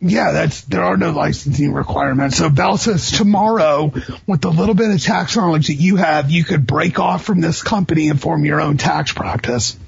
[0.00, 2.36] Yeah, that's there are no licensing requirements.
[2.36, 3.92] So Belsis tomorrow,
[4.26, 7.40] with the little bit of tax knowledge that you have, you could break off from
[7.40, 9.78] this company and form your own tax practice.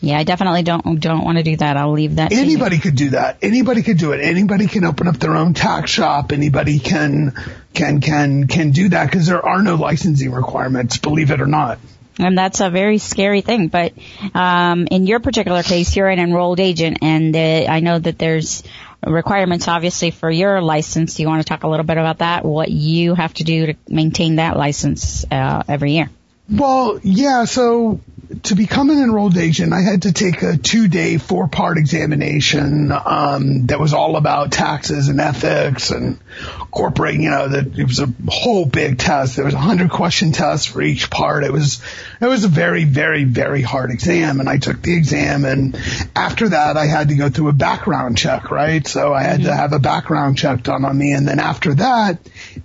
[0.00, 1.76] Yeah, I definitely don't don't want to do that.
[1.76, 2.32] I'll leave that.
[2.32, 3.38] Anybody could do that.
[3.42, 4.20] Anybody could do it.
[4.20, 6.32] Anybody can open up their own tax shop.
[6.32, 7.34] Anybody can
[7.72, 10.98] can can can do that because there are no licensing requirements.
[10.98, 11.78] Believe it or not.
[12.18, 13.68] And that's a very scary thing.
[13.68, 13.92] But
[14.34, 18.62] um, in your particular case, you're an enrolled agent, and uh, I know that there's
[19.06, 21.14] requirements obviously for your license.
[21.14, 22.44] Do you want to talk a little bit about that?
[22.44, 26.10] What you have to do to maintain that license uh, every year?
[26.48, 27.44] Well, yeah.
[27.44, 28.00] So
[28.44, 32.92] to become an enrolled agent, I had to take a two day, four part examination,
[32.92, 36.18] um, that was all about taxes and ethics and
[36.70, 39.36] corporate, you know, that it was a whole big test.
[39.36, 41.44] There was a hundred question test for each part.
[41.44, 41.82] It was,
[42.20, 45.78] it was a very, very, very hard exam and I took the exam and
[46.14, 48.86] after that I had to go through a background check, right?
[48.86, 49.48] So I had mm-hmm.
[49.48, 52.18] to have a background check done on me and then after that,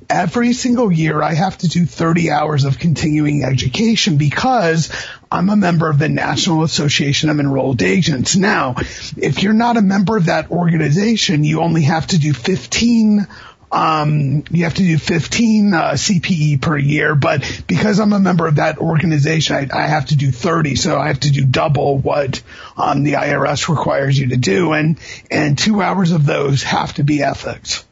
[0.09, 4.91] every single year I have to do 30 hours of continuing education because
[5.31, 8.35] I'm a member of the National Association of Enrolled Agents.
[8.35, 8.75] Now,
[9.17, 13.27] if you're not a member of that organization, you only have to do 15
[13.71, 18.45] um, you have to do 15 uh, CPE per year, but because I'm a member
[18.45, 20.75] of that organization, I, I have to do 30.
[20.75, 22.41] So I have to do double what
[22.75, 24.99] um, the IRS requires you to do, and
[25.29, 27.85] and two hours of those have to be ethics.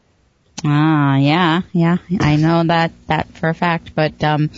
[0.66, 3.96] Ah, yeah, yeah, I know that that for a fact.
[3.96, 4.50] But um,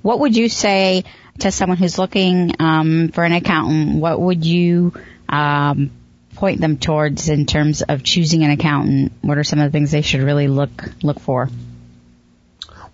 [0.00, 1.04] what would you say
[1.38, 4.92] to someone who's looking um, for an accountant, what would you
[5.28, 5.90] um,
[6.34, 9.12] point them towards in terms of choosing an accountant?
[9.22, 10.70] What are some of the things they should really look
[11.02, 11.48] look for?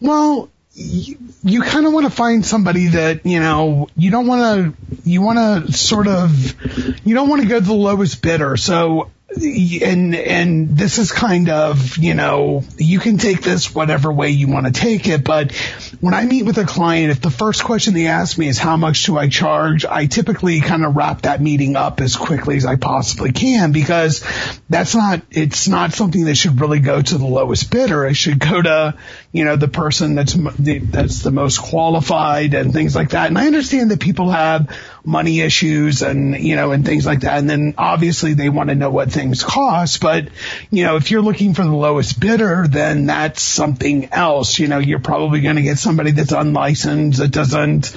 [0.01, 4.77] Well, you, you kind of want to find somebody that you know you don't want
[4.77, 8.57] to you want to sort of you don't want to go to the lowest bidder.
[8.57, 14.31] So and and this is kind of you know you can take this whatever way
[14.31, 15.53] you want to take it but
[16.01, 18.77] when i meet with a client if the first question they ask me is how
[18.77, 19.85] much do i charge?
[19.85, 24.25] I typically kind of wrap that meeting up as quickly as i possibly can because
[24.69, 28.07] that's not it's not something that should really go to the lowest bidder.
[28.07, 28.95] It should go to
[29.37, 33.47] you know the person that's that's the most qualified and things like that and i
[33.47, 34.71] understand that people have
[35.07, 37.39] money issues and, you know, and things like that.
[37.39, 40.01] And then obviously they want to know what things cost.
[40.01, 40.29] But,
[40.71, 44.59] you know, if you're looking for the lowest bidder, then that's something else.
[44.59, 47.97] You know, you're probably going to get somebody that's unlicensed that doesn't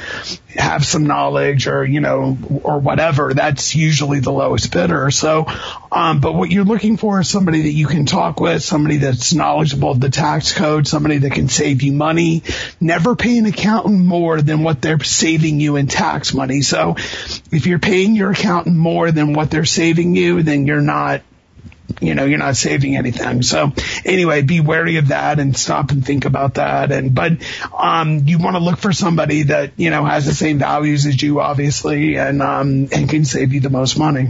[0.56, 3.34] have some knowledge or, you know, or whatever.
[3.34, 5.12] That's usually the lowest bidder.
[5.12, 5.46] So,
[5.92, 9.34] um, but what you're looking for is somebody that you can talk with, somebody that's
[9.34, 12.44] knowledgeable of the tax code, somebody that can save you money.
[12.80, 16.62] Never pay an accountant more than what they're saving you in tax money.
[16.62, 16.96] So
[17.52, 21.22] if you're paying your accountant more than what they're saving you, then you're not
[22.02, 23.42] you know, you're not saving anything.
[23.44, 23.74] So
[24.06, 26.92] anyway, be wary of that and stop and think about that.
[26.92, 27.34] And, but,
[27.78, 31.22] um, you want to look for somebody that, you know, has the same values as
[31.22, 34.30] you, obviously, and, um, and can save you the most money.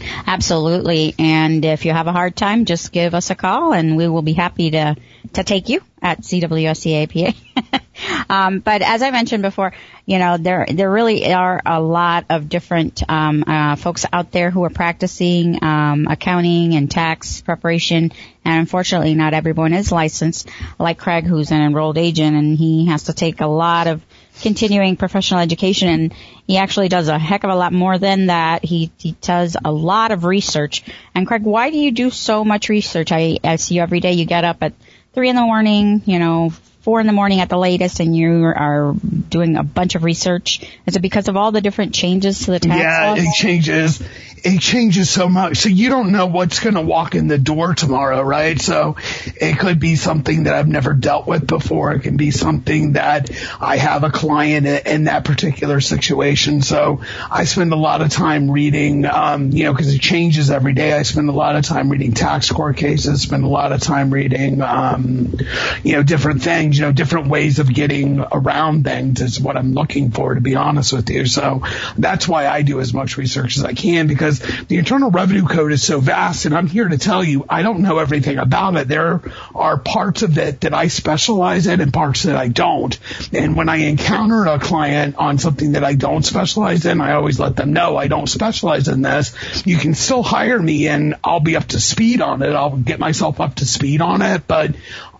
[0.00, 1.14] Absolutely.
[1.18, 4.22] And if you have a hard time, just give us a call and we will
[4.22, 4.96] be happy to,
[5.34, 7.36] to take you at CWSEAPA.
[8.28, 9.72] um, but as I mentioned before,
[10.04, 14.50] you know, there, there really are a lot of different, um, uh, folks out there
[14.50, 18.10] who are practicing, um, accounting and tax preparation.
[18.44, 23.04] And unfortunately, not everyone is licensed, like Craig, who's an enrolled agent and he has
[23.04, 24.04] to take a lot of
[24.44, 26.14] continuing professional education and
[26.46, 28.64] he actually does a heck of a lot more than that.
[28.64, 30.84] He, he does a lot of research.
[31.16, 33.10] And Craig, why do you do so much research?
[33.10, 34.12] I, I see you every day.
[34.12, 34.74] You get up at
[35.14, 36.50] three in the morning, you know,
[36.82, 38.94] four in the morning at the latest and you are
[39.30, 40.60] doing a bunch of research?
[40.86, 43.18] Is it because of all the different changes to the tax Yeah, laws?
[43.20, 44.02] it changes.
[44.44, 45.56] It changes so much.
[45.56, 48.60] So you don't know what's going to walk in the door tomorrow, right?
[48.60, 48.96] So
[49.36, 51.92] it could be something that I've never dealt with before.
[51.92, 56.60] It can be something that I have a client in, that particular situation.
[56.60, 60.74] So I spend a lot of time reading, um, you know, because it changes every
[60.74, 60.92] day.
[60.92, 64.12] I spend a lot of time reading tax court cases, spend a lot of time
[64.12, 65.34] reading, um,
[65.82, 69.72] you know, different things, you know, different ways of getting around things is what I'm
[69.72, 71.24] looking for, to be honest with you.
[71.26, 71.62] So
[71.96, 75.72] that's why I do as much research as I can because the Internal Revenue Code
[75.72, 78.88] is so vast and I'm here to tell you I don't know everything about it.
[78.88, 79.22] There
[79.54, 82.98] are parts of it that I specialize in and parts that I don't.
[83.32, 87.38] And when I encounter a client on something that I don't specialize in, I always
[87.38, 89.34] let them know I don't specialize in this.
[89.66, 92.50] You can still hire me and I'll be up to speed on it.
[92.50, 94.74] I'll get myself up to speed on it, but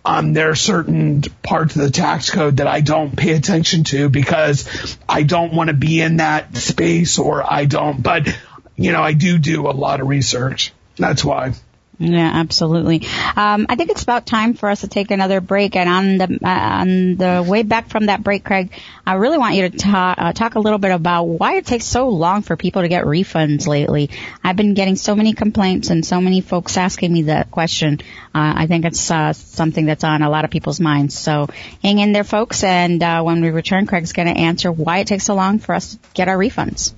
[0.05, 4.07] um, there are certain parts of the tax code that I don't pay attention to
[4.07, 8.27] because I don't want to be in that space or I don't, but
[8.75, 10.73] you know, I do do a lot of research.
[10.97, 11.53] That's why.
[11.97, 13.07] Yeah, absolutely.
[13.37, 15.77] Um, I think it's about time for us to take another break.
[15.77, 18.71] And on the uh, on the way back from that break, Craig,
[19.05, 21.85] I really want you to talk uh, talk a little bit about why it takes
[21.85, 24.09] so long for people to get refunds lately.
[24.43, 28.01] I've been getting so many complaints and so many folks asking me that question.
[28.33, 31.17] Uh, I think it's uh, something that's on a lot of people's minds.
[31.17, 31.47] So
[31.81, 32.63] hang in there, folks.
[32.63, 35.73] And uh, when we return, Craig's going to answer why it takes so long for
[35.73, 36.93] us to get our refunds.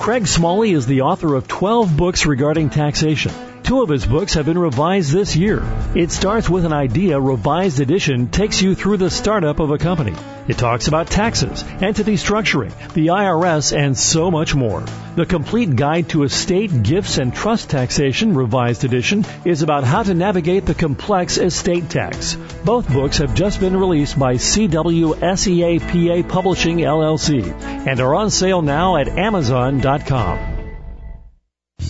[0.00, 3.32] Craig Smalley is the author of 12 books regarding taxation.
[3.70, 5.62] Two of his books have been revised this year.
[5.94, 10.12] It starts with an idea revised edition takes you through the startup of a company.
[10.48, 14.82] It talks about taxes, entity structuring, the IRS, and so much more.
[15.14, 20.14] The complete guide to estate, gifts, and trust taxation revised edition is about how to
[20.14, 22.36] navigate the complex estate tax.
[22.64, 27.52] Both books have just been released by CWSEAPA Publishing LLC
[27.86, 30.49] and are on sale now at Amazon.com.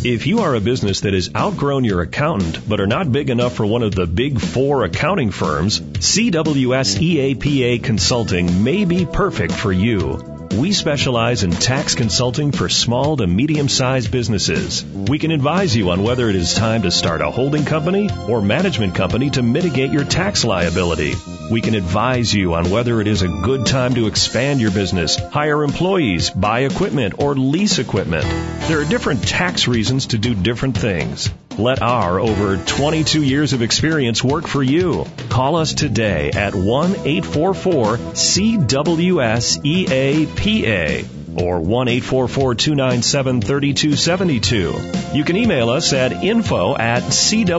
[0.02, 3.54] If you are a business that has outgrown your accountant but are not big enough
[3.54, 9.72] for one of the big four accounting firms, CWS EAPA Consulting may be perfect for
[9.72, 10.29] you.
[10.56, 14.84] We specialize in tax consulting for small to medium sized businesses.
[14.84, 18.42] We can advise you on whether it is time to start a holding company or
[18.42, 21.14] management company to mitigate your tax liability.
[21.52, 25.16] We can advise you on whether it is a good time to expand your business,
[25.16, 28.24] hire employees, buy equipment, or lease equipment.
[28.24, 31.30] There are different tax reasons to do different things.
[31.60, 35.04] Let our over 22 years of experience work for you.
[35.28, 41.06] Call us today at 1 844 CWS EAPA
[41.38, 44.74] or 1 844 297 3272.
[45.12, 47.52] You can email us at info at cwseapa.com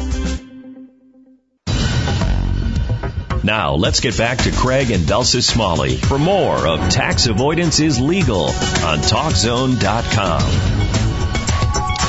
[3.42, 7.98] Now, let's get back to Craig and Belsis Smalley for more of Tax Avoidance is
[7.98, 10.42] Legal on TalkZone.com.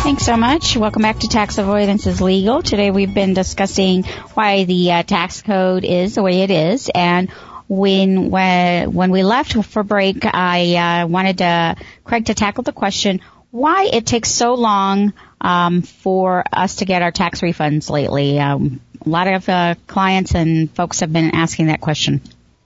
[0.03, 0.75] Thanks so much.
[0.75, 2.61] Welcome back to Tax Avoidance is Legal.
[2.61, 7.29] Today we've been discussing why the uh, tax code is the way it is and
[7.69, 12.73] when when when we left for break, I uh, wanted uh, Craig to tackle the
[12.73, 13.21] question
[13.51, 18.39] why it takes so long um, for us to get our tax refunds lately.
[18.39, 22.21] Um, a lot of uh, clients and folks have been asking that question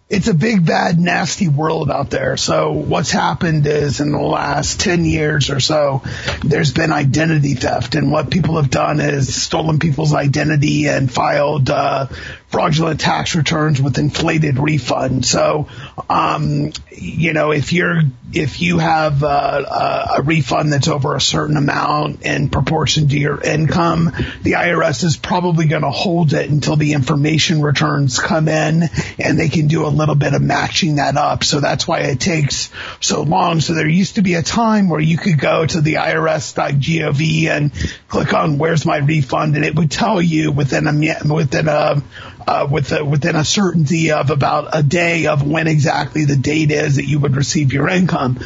[0.07, 2.37] it's a big, bad, nasty world out there.
[2.37, 6.03] So what's happened is in the last 10 years or so,
[6.43, 7.95] there's been identity theft.
[7.95, 12.05] And what people have done is stolen people's identity and filed, uh,
[12.47, 15.25] fraudulent tax returns with inflated refunds.
[15.25, 15.67] So,
[16.09, 18.01] um, you know, if you're,
[18.33, 23.41] if you have a, a, refund that's over a certain amount in proportion to your
[23.41, 24.05] income,
[24.41, 28.83] the IRS is probably going to hold it until the information returns come in
[29.19, 31.43] and they can do a little bit of matching that up.
[31.43, 32.71] So that's why it takes
[33.01, 33.59] so long.
[33.59, 37.71] So there used to be a time where you could go to the IRS.gov and
[38.07, 42.01] click on where's my refund and it would tell you within a, within a,
[42.47, 46.71] uh, with a, within a certainty of about a day of when exactly the date
[46.71, 48.39] is that you would receive your income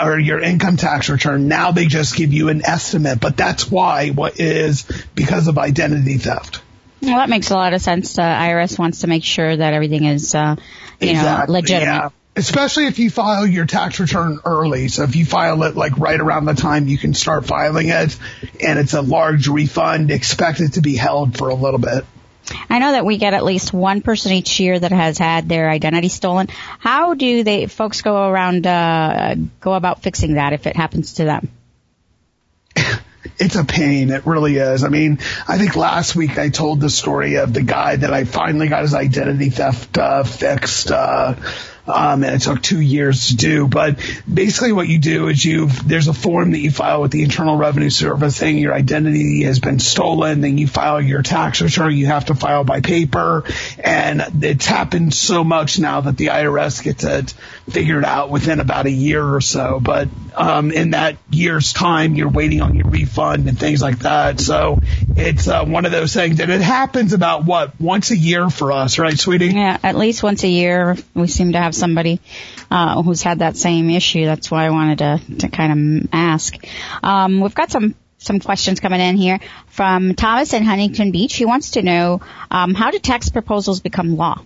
[0.00, 1.48] or your income tax return.
[1.48, 6.18] Now they just give you an estimate, but that's why what is because of identity
[6.18, 6.60] theft.
[7.00, 8.18] Well, that makes a lot of sense.
[8.18, 10.56] Uh, IRS wants to make sure that everything is, uh,
[11.00, 11.92] you exactly, know, legitimate.
[11.92, 12.08] Yeah.
[12.36, 14.88] Especially if you file your tax return early.
[14.88, 18.18] So if you file it like right around the time you can start filing it
[18.60, 22.04] and it's a large refund, expect it to be held for a little bit.
[22.68, 25.70] I know that we get at least one person each year that has had their
[25.70, 26.48] identity stolen.
[26.78, 31.24] How do they folks go around uh, go about fixing that if it happens to
[31.24, 31.48] them?
[33.38, 34.10] it's a pain.
[34.10, 34.84] It really is.
[34.84, 35.18] I mean,
[35.48, 38.82] I think last week I told the story of the guy that I finally got
[38.82, 40.90] his identity theft uh, fixed.
[40.90, 41.34] Uh,
[41.86, 43.68] um, and it took two years to do.
[43.68, 43.98] But
[44.32, 47.56] basically, what you do is you there's a form that you file with the Internal
[47.56, 50.40] Revenue Service saying your identity has been stolen.
[50.40, 51.94] Then you file your tax return.
[51.94, 53.44] You have to file by paper,
[53.78, 57.30] and it's happened so much now that the IRS gets it
[57.68, 59.80] figured out within about a year or so.
[59.80, 64.40] But um, in that year's time, you're waiting on your refund and things like that.
[64.40, 64.78] So
[65.16, 68.72] it's uh, one of those things, and it happens about what once a year for
[68.72, 69.48] us, right, sweetie?
[69.48, 70.96] Yeah, at least once a year.
[71.14, 72.20] We seem to have have somebody
[72.70, 74.24] uh, who's had that same issue.
[74.24, 76.54] That's why I wanted to to kind of ask.
[77.02, 81.34] Um, we've got some some questions coming in here from Thomas in Huntington Beach.
[81.34, 82.20] He wants to know
[82.50, 84.40] um, how do tax proposals become law?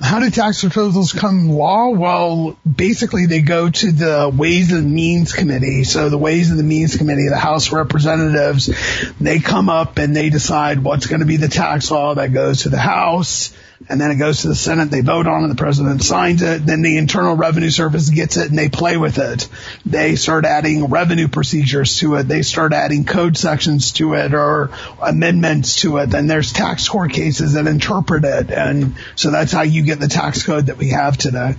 [0.00, 1.88] How do tax proposals come law?
[1.88, 5.84] Well, basically they go to the Ways and Means Committee.
[5.84, 8.70] So the Ways and the Means Committee, the House Representatives,
[9.18, 12.62] they come up and they decide what's going to be the tax law that goes
[12.62, 13.54] to the House
[13.88, 14.90] and then it goes to the Senate.
[14.90, 15.48] They vote on it.
[15.48, 16.64] The president signs it.
[16.64, 19.48] Then the Internal Revenue Service gets it and they play with it.
[19.84, 22.24] They start adding revenue procedures to it.
[22.24, 24.70] They start adding code sections to it or
[25.00, 26.10] amendments to it.
[26.10, 28.50] Then there's tax court cases that interpret it.
[28.50, 31.54] And so that's how you get the tax code that we have today.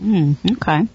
[0.00, 0.86] Mm, okay.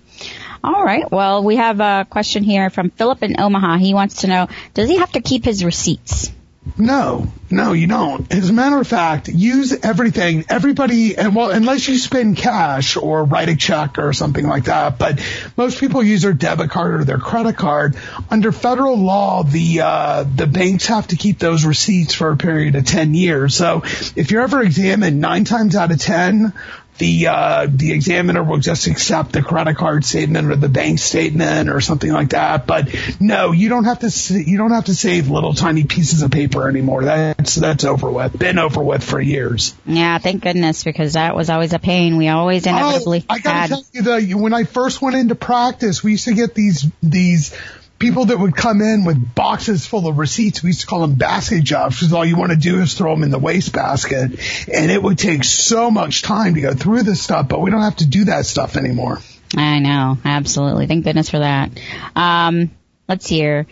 [0.64, 1.10] All right.
[1.10, 3.78] Well, we have a question here from Philip in Omaha.
[3.78, 6.32] He wants to know, does he have to keep his receipts?
[6.78, 8.32] No, no, you don't.
[8.34, 13.24] As a matter of fact, use everything, everybody, and well, unless you spend cash or
[13.24, 15.20] write a check or something like that, but
[15.58, 17.98] most people use their debit card or their credit card.
[18.30, 22.76] Under federal law, the, uh, the banks have to keep those receipts for a period
[22.76, 23.56] of 10 years.
[23.56, 23.84] So
[24.16, 26.54] if you're ever examined nine times out of 10,
[27.00, 31.70] the uh, the examiner will just accept the credit card statement or the bank statement
[31.70, 32.68] or something like that.
[32.68, 36.32] But no, you don't have to you don't have to save little tiny pieces of
[36.32, 37.06] paper anymore.
[37.06, 38.38] That's that's over with.
[38.38, 39.74] Been over with for years.
[39.86, 42.18] Yeah, thank goodness because that was always a pain.
[42.18, 43.26] We always inevitably.
[43.30, 43.70] Oh, I gotta had...
[43.70, 47.56] tell you though, when I first went into practice, we used to get these these
[48.00, 50.64] people that would come in with boxes full of receipts.
[50.64, 53.14] We used to call them basket jobs because all you want to do is throw
[53.14, 54.68] them in the wastebasket.
[54.74, 57.82] And it would take so much time to go through this stuff, but we don't
[57.82, 59.20] have to do that stuff anymore.
[59.56, 60.18] I know.
[60.24, 60.88] Absolutely.
[60.88, 61.72] Thank goodness for that.
[62.16, 62.72] Um,
[63.08, 63.68] let's hear.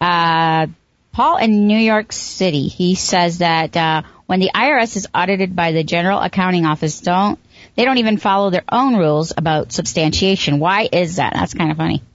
[0.00, 0.66] Uh,
[1.12, 5.72] Paul in New York City, he says that, uh, when the IRS is audited by
[5.72, 7.38] the General Accounting Office, don't
[7.78, 10.58] they don't even follow their own rules about substantiation.
[10.58, 11.34] Why is that?
[11.34, 12.02] That's kind of funny.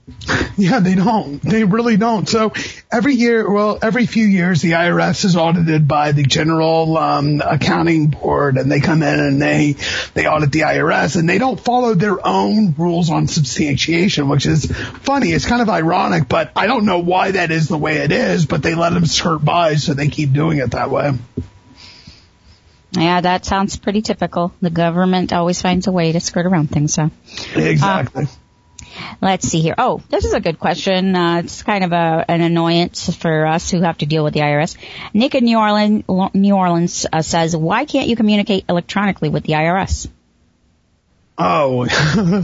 [0.56, 1.42] Yeah, they don't.
[1.42, 2.28] They really don't.
[2.28, 2.52] So
[2.92, 8.10] every year, well, every few years, the IRS is audited by the General um, Accounting
[8.10, 9.74] Board, and they come in and they
[10.14, 14.66] they audit the IRS, and they don't follow their own rules on substantiation, which is
[14.66, 15.32] funny.
[15.32, 18.46] It's kind of ironic, but I don't know why that is the way it is.
[18.46, 21.14] But they let them skirt by, so they keep doing it that way.
[22.96, 24.52] Yeah, that sounds pretty typical.
[24.60, 26.94] The government always finds a way to skirt around things.
[26.94, 27.10] So
[27.54, 28.24] exactly.
[28.24, 28.28] Uh,
[29.20, 29.74] Let's see here.
[29.76, 31.16] Oh, this is a good question.
[31.16, 34.40] Uh, it's kind of a, an annoyance for us who have to deal with the
[34.40, 34.76] IRS.
[35.12, 39.54] Nick in New Orleans, New Orleans uh, says, why can't you communicate electronically with the
[39.54, 40.08] IRS?
[41.36, 41.84] Oh,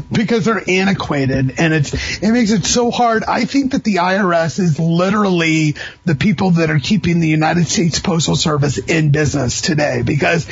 [0.12, 3.22] because they're antiquated and it's, it makes it so hard.
[3.22, 8.00] I think that the IRS is literally the people that are keeping the United States
[8.00, 10.48] Postal Service in business today because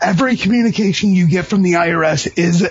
[0.00, 2.66] every communication you get from the IRS is,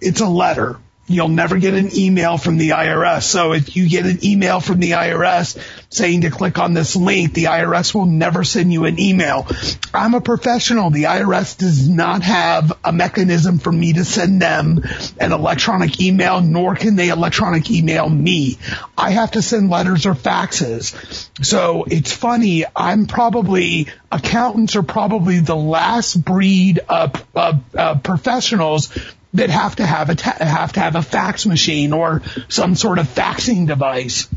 [0.00, 3.24] it's a letter You'll never get an email from the IRS.
[3.24, 5.58] So if you get an email from the IRS
[5.90, 9.46] saying to click on this link, the IRS will never send you an email.
[9.92, 10.88] I'm a professional.
[10.88, 14.82] The IRS does not have a mechanism for me to send them
[15.20, 18.58] an electronic email, nor can they electronic email me.
[18.96, 21.28] I have to send letters or faxes.
[21.44, 22.64] So it's funny.
[22.74, 28.90] I'm probably, accountants are probably the last breed of, of, of professionals
[29.34, 32.98] that have to have a ta- have to have a fax machine or some sort
[32.98, 34.28] of faxing device.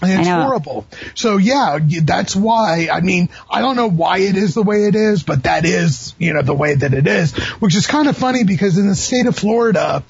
[0.00, 0.86] And it's horrible.
[1.14, 4.94] So yeah, that's why, I mean, I don't know why it is the way it
[4.94, 8.16] is, but that is, you know, the way that it is, which is kind of
[8.16, 10.04] funny because in the state of Florida,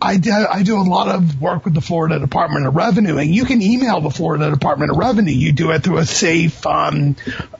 [0.00, 3.34] I do, I do a lot of work with the Florida Department of Revenue and
[3.34, 5.32] you can email the Florida Department of Revenue.
[5.32, 7.16] You do it through a safe, um,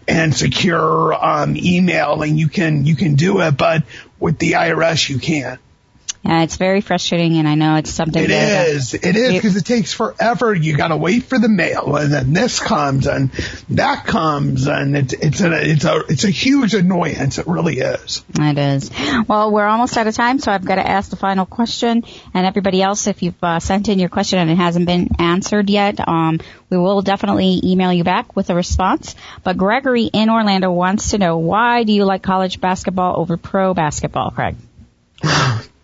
[0.09, 3.83] and secure, um, email and you can, you can do it, but
[4.19, 5.61] with the IRS you can't.
[6.27, 8.25] Yeah, it's very frustrating, and I know it's something.
[8.25, 8.95] It that, is.
[8.95, 10.53] It is because it takes forever.
[10.53, 13.31] You got to wait for the mail, and then this comes, and
[13.71, 17.39] that comes, and it's it's a it's a it's a huge annoyance.
[17.39, 18.25] It really is.
[18.35, 18.91] It is.
[19.29, 22.03] Well, we're almost out of time, so I've got to ask the final question.
[22.35, 25.71] And everybody else, if you've uh, sent in your question and it hasn't been answered
[25.71, 26.41] yet, um,
[26.71, 29.15] we will definitely email you back with a response.
[29.45, 33.75] But Gregory in Orlando wants to know why do you like college basketball over pro
[33.75, 34.57] basketball, Craig?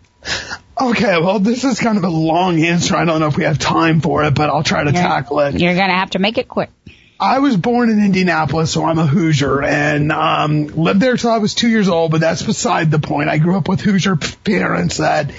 [0.79, 2.95] Okay, well, this is kind of a long answer.
[2.95, 5.39] I don't know if we have time for it, but I'll try to you're, tackle
[5.41, 5.59] it.
[5.59, 6.71] You're going to have to make it quick.
[7.19, 11.37] I was born in Indianapolis, so I'm a Hoosier, and um, lived there till I
[11.37, 12.11] was two years old.
[12.11, 13.29] But that's beside the point.
[13.29, 15.31] I grew up with Hoosier parents that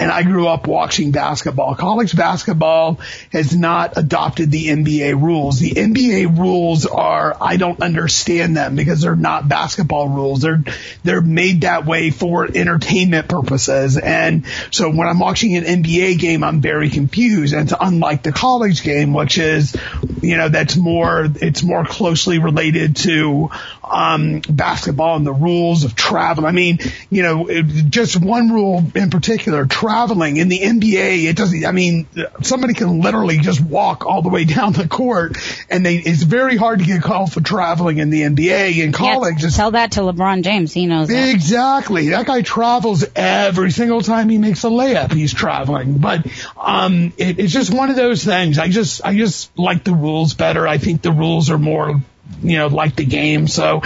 [0.00, 1.74] and I grew up watching basketball.
[1.74, 2.98] College basketball
[3.32, 5.60] has not adopted the NBA rules.
[5.60, 10.40] The NBA rules are, I don't understand them because they're not basketball rules.
[10.40, 10.64] They're,
[11.04, 13.98] they're made that way for entertainment purposes.
[13.98, 17.52] And so when I'm watching an NBA game, I'm very confused.
[17.52, 19.76] And to unlike the college game, which is,
[20.22, 23.50] you know, that's more, it's more closely related to,
[23.84, 26.46] um, basketball and the rules of travel.
[26.46, 26.78] I mean,
[27.10, 32.06] you know, just one rule in particular, traveling in the NBA, it doesn't, I mean,
[32.42, 35.36] somebody can literally just walk all the way down the court
[35.68, 39.42] and they, it's very hard to get called for traveling in the NBA in college.
[39.42, 40.72] Yeah, tell that to LeBron James.
[40.72, 41.34] He knows that.
[41.34, 42.10] Exactly.
[42.10, 45.12] That guy travels every single time he makes a layup.
[45.12, 46.26] He's traveling, but,
[46.56, 48.58] um, it, it's just one of those things.
[48.58, 50.68] I just, I just like the rules better.
[50.68, 52.00] I think the rules are more
[52.42, 53.46] you know, like the game.
[53.48, 53.82] So,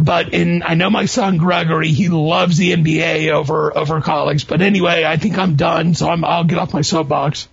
[0.00, 4.46] but in, I know my son Gregory, he loves the NBA over, over college.
[4.46, 5.94] But anyway, I think I'm done.
[5.94, 7.48] So I'm, I'll get off my soapbox.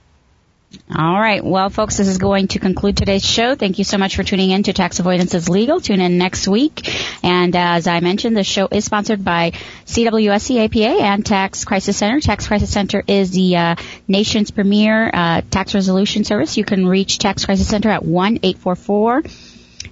[0.94, 1.44] All right.
[1.44, 3.56] Well, folks, this is going to conclude today's show.
[3.56, 5.80] Thank you so much for tuning in to Tax Avoidance is Legal.
[5.80, 6.90] Tune in next week.
[7.24, 9.52] And as I mentioned, the show is sponsored by
[9.86, 12.20] CWS EAPA and Tax Crisis Center.
[12.20, 13.76] Tax Crisis Center is the uh,
[14.08, 16.58] nation's premier uh, tax resolution service.
[16.58, 19.24] You can reach Tax Crisis Center at one eight four four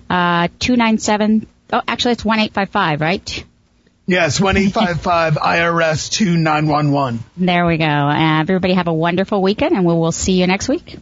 [0.09, 3.45] uh, 297, oh, actually it's 1855, right?
[4.07, 7.23] Yes, 1855 IRS 2911.
[7.37, 7.85] There we go.
[7.85, 10.97] Uh, everybody have a wonderful weekend and we will see you next week.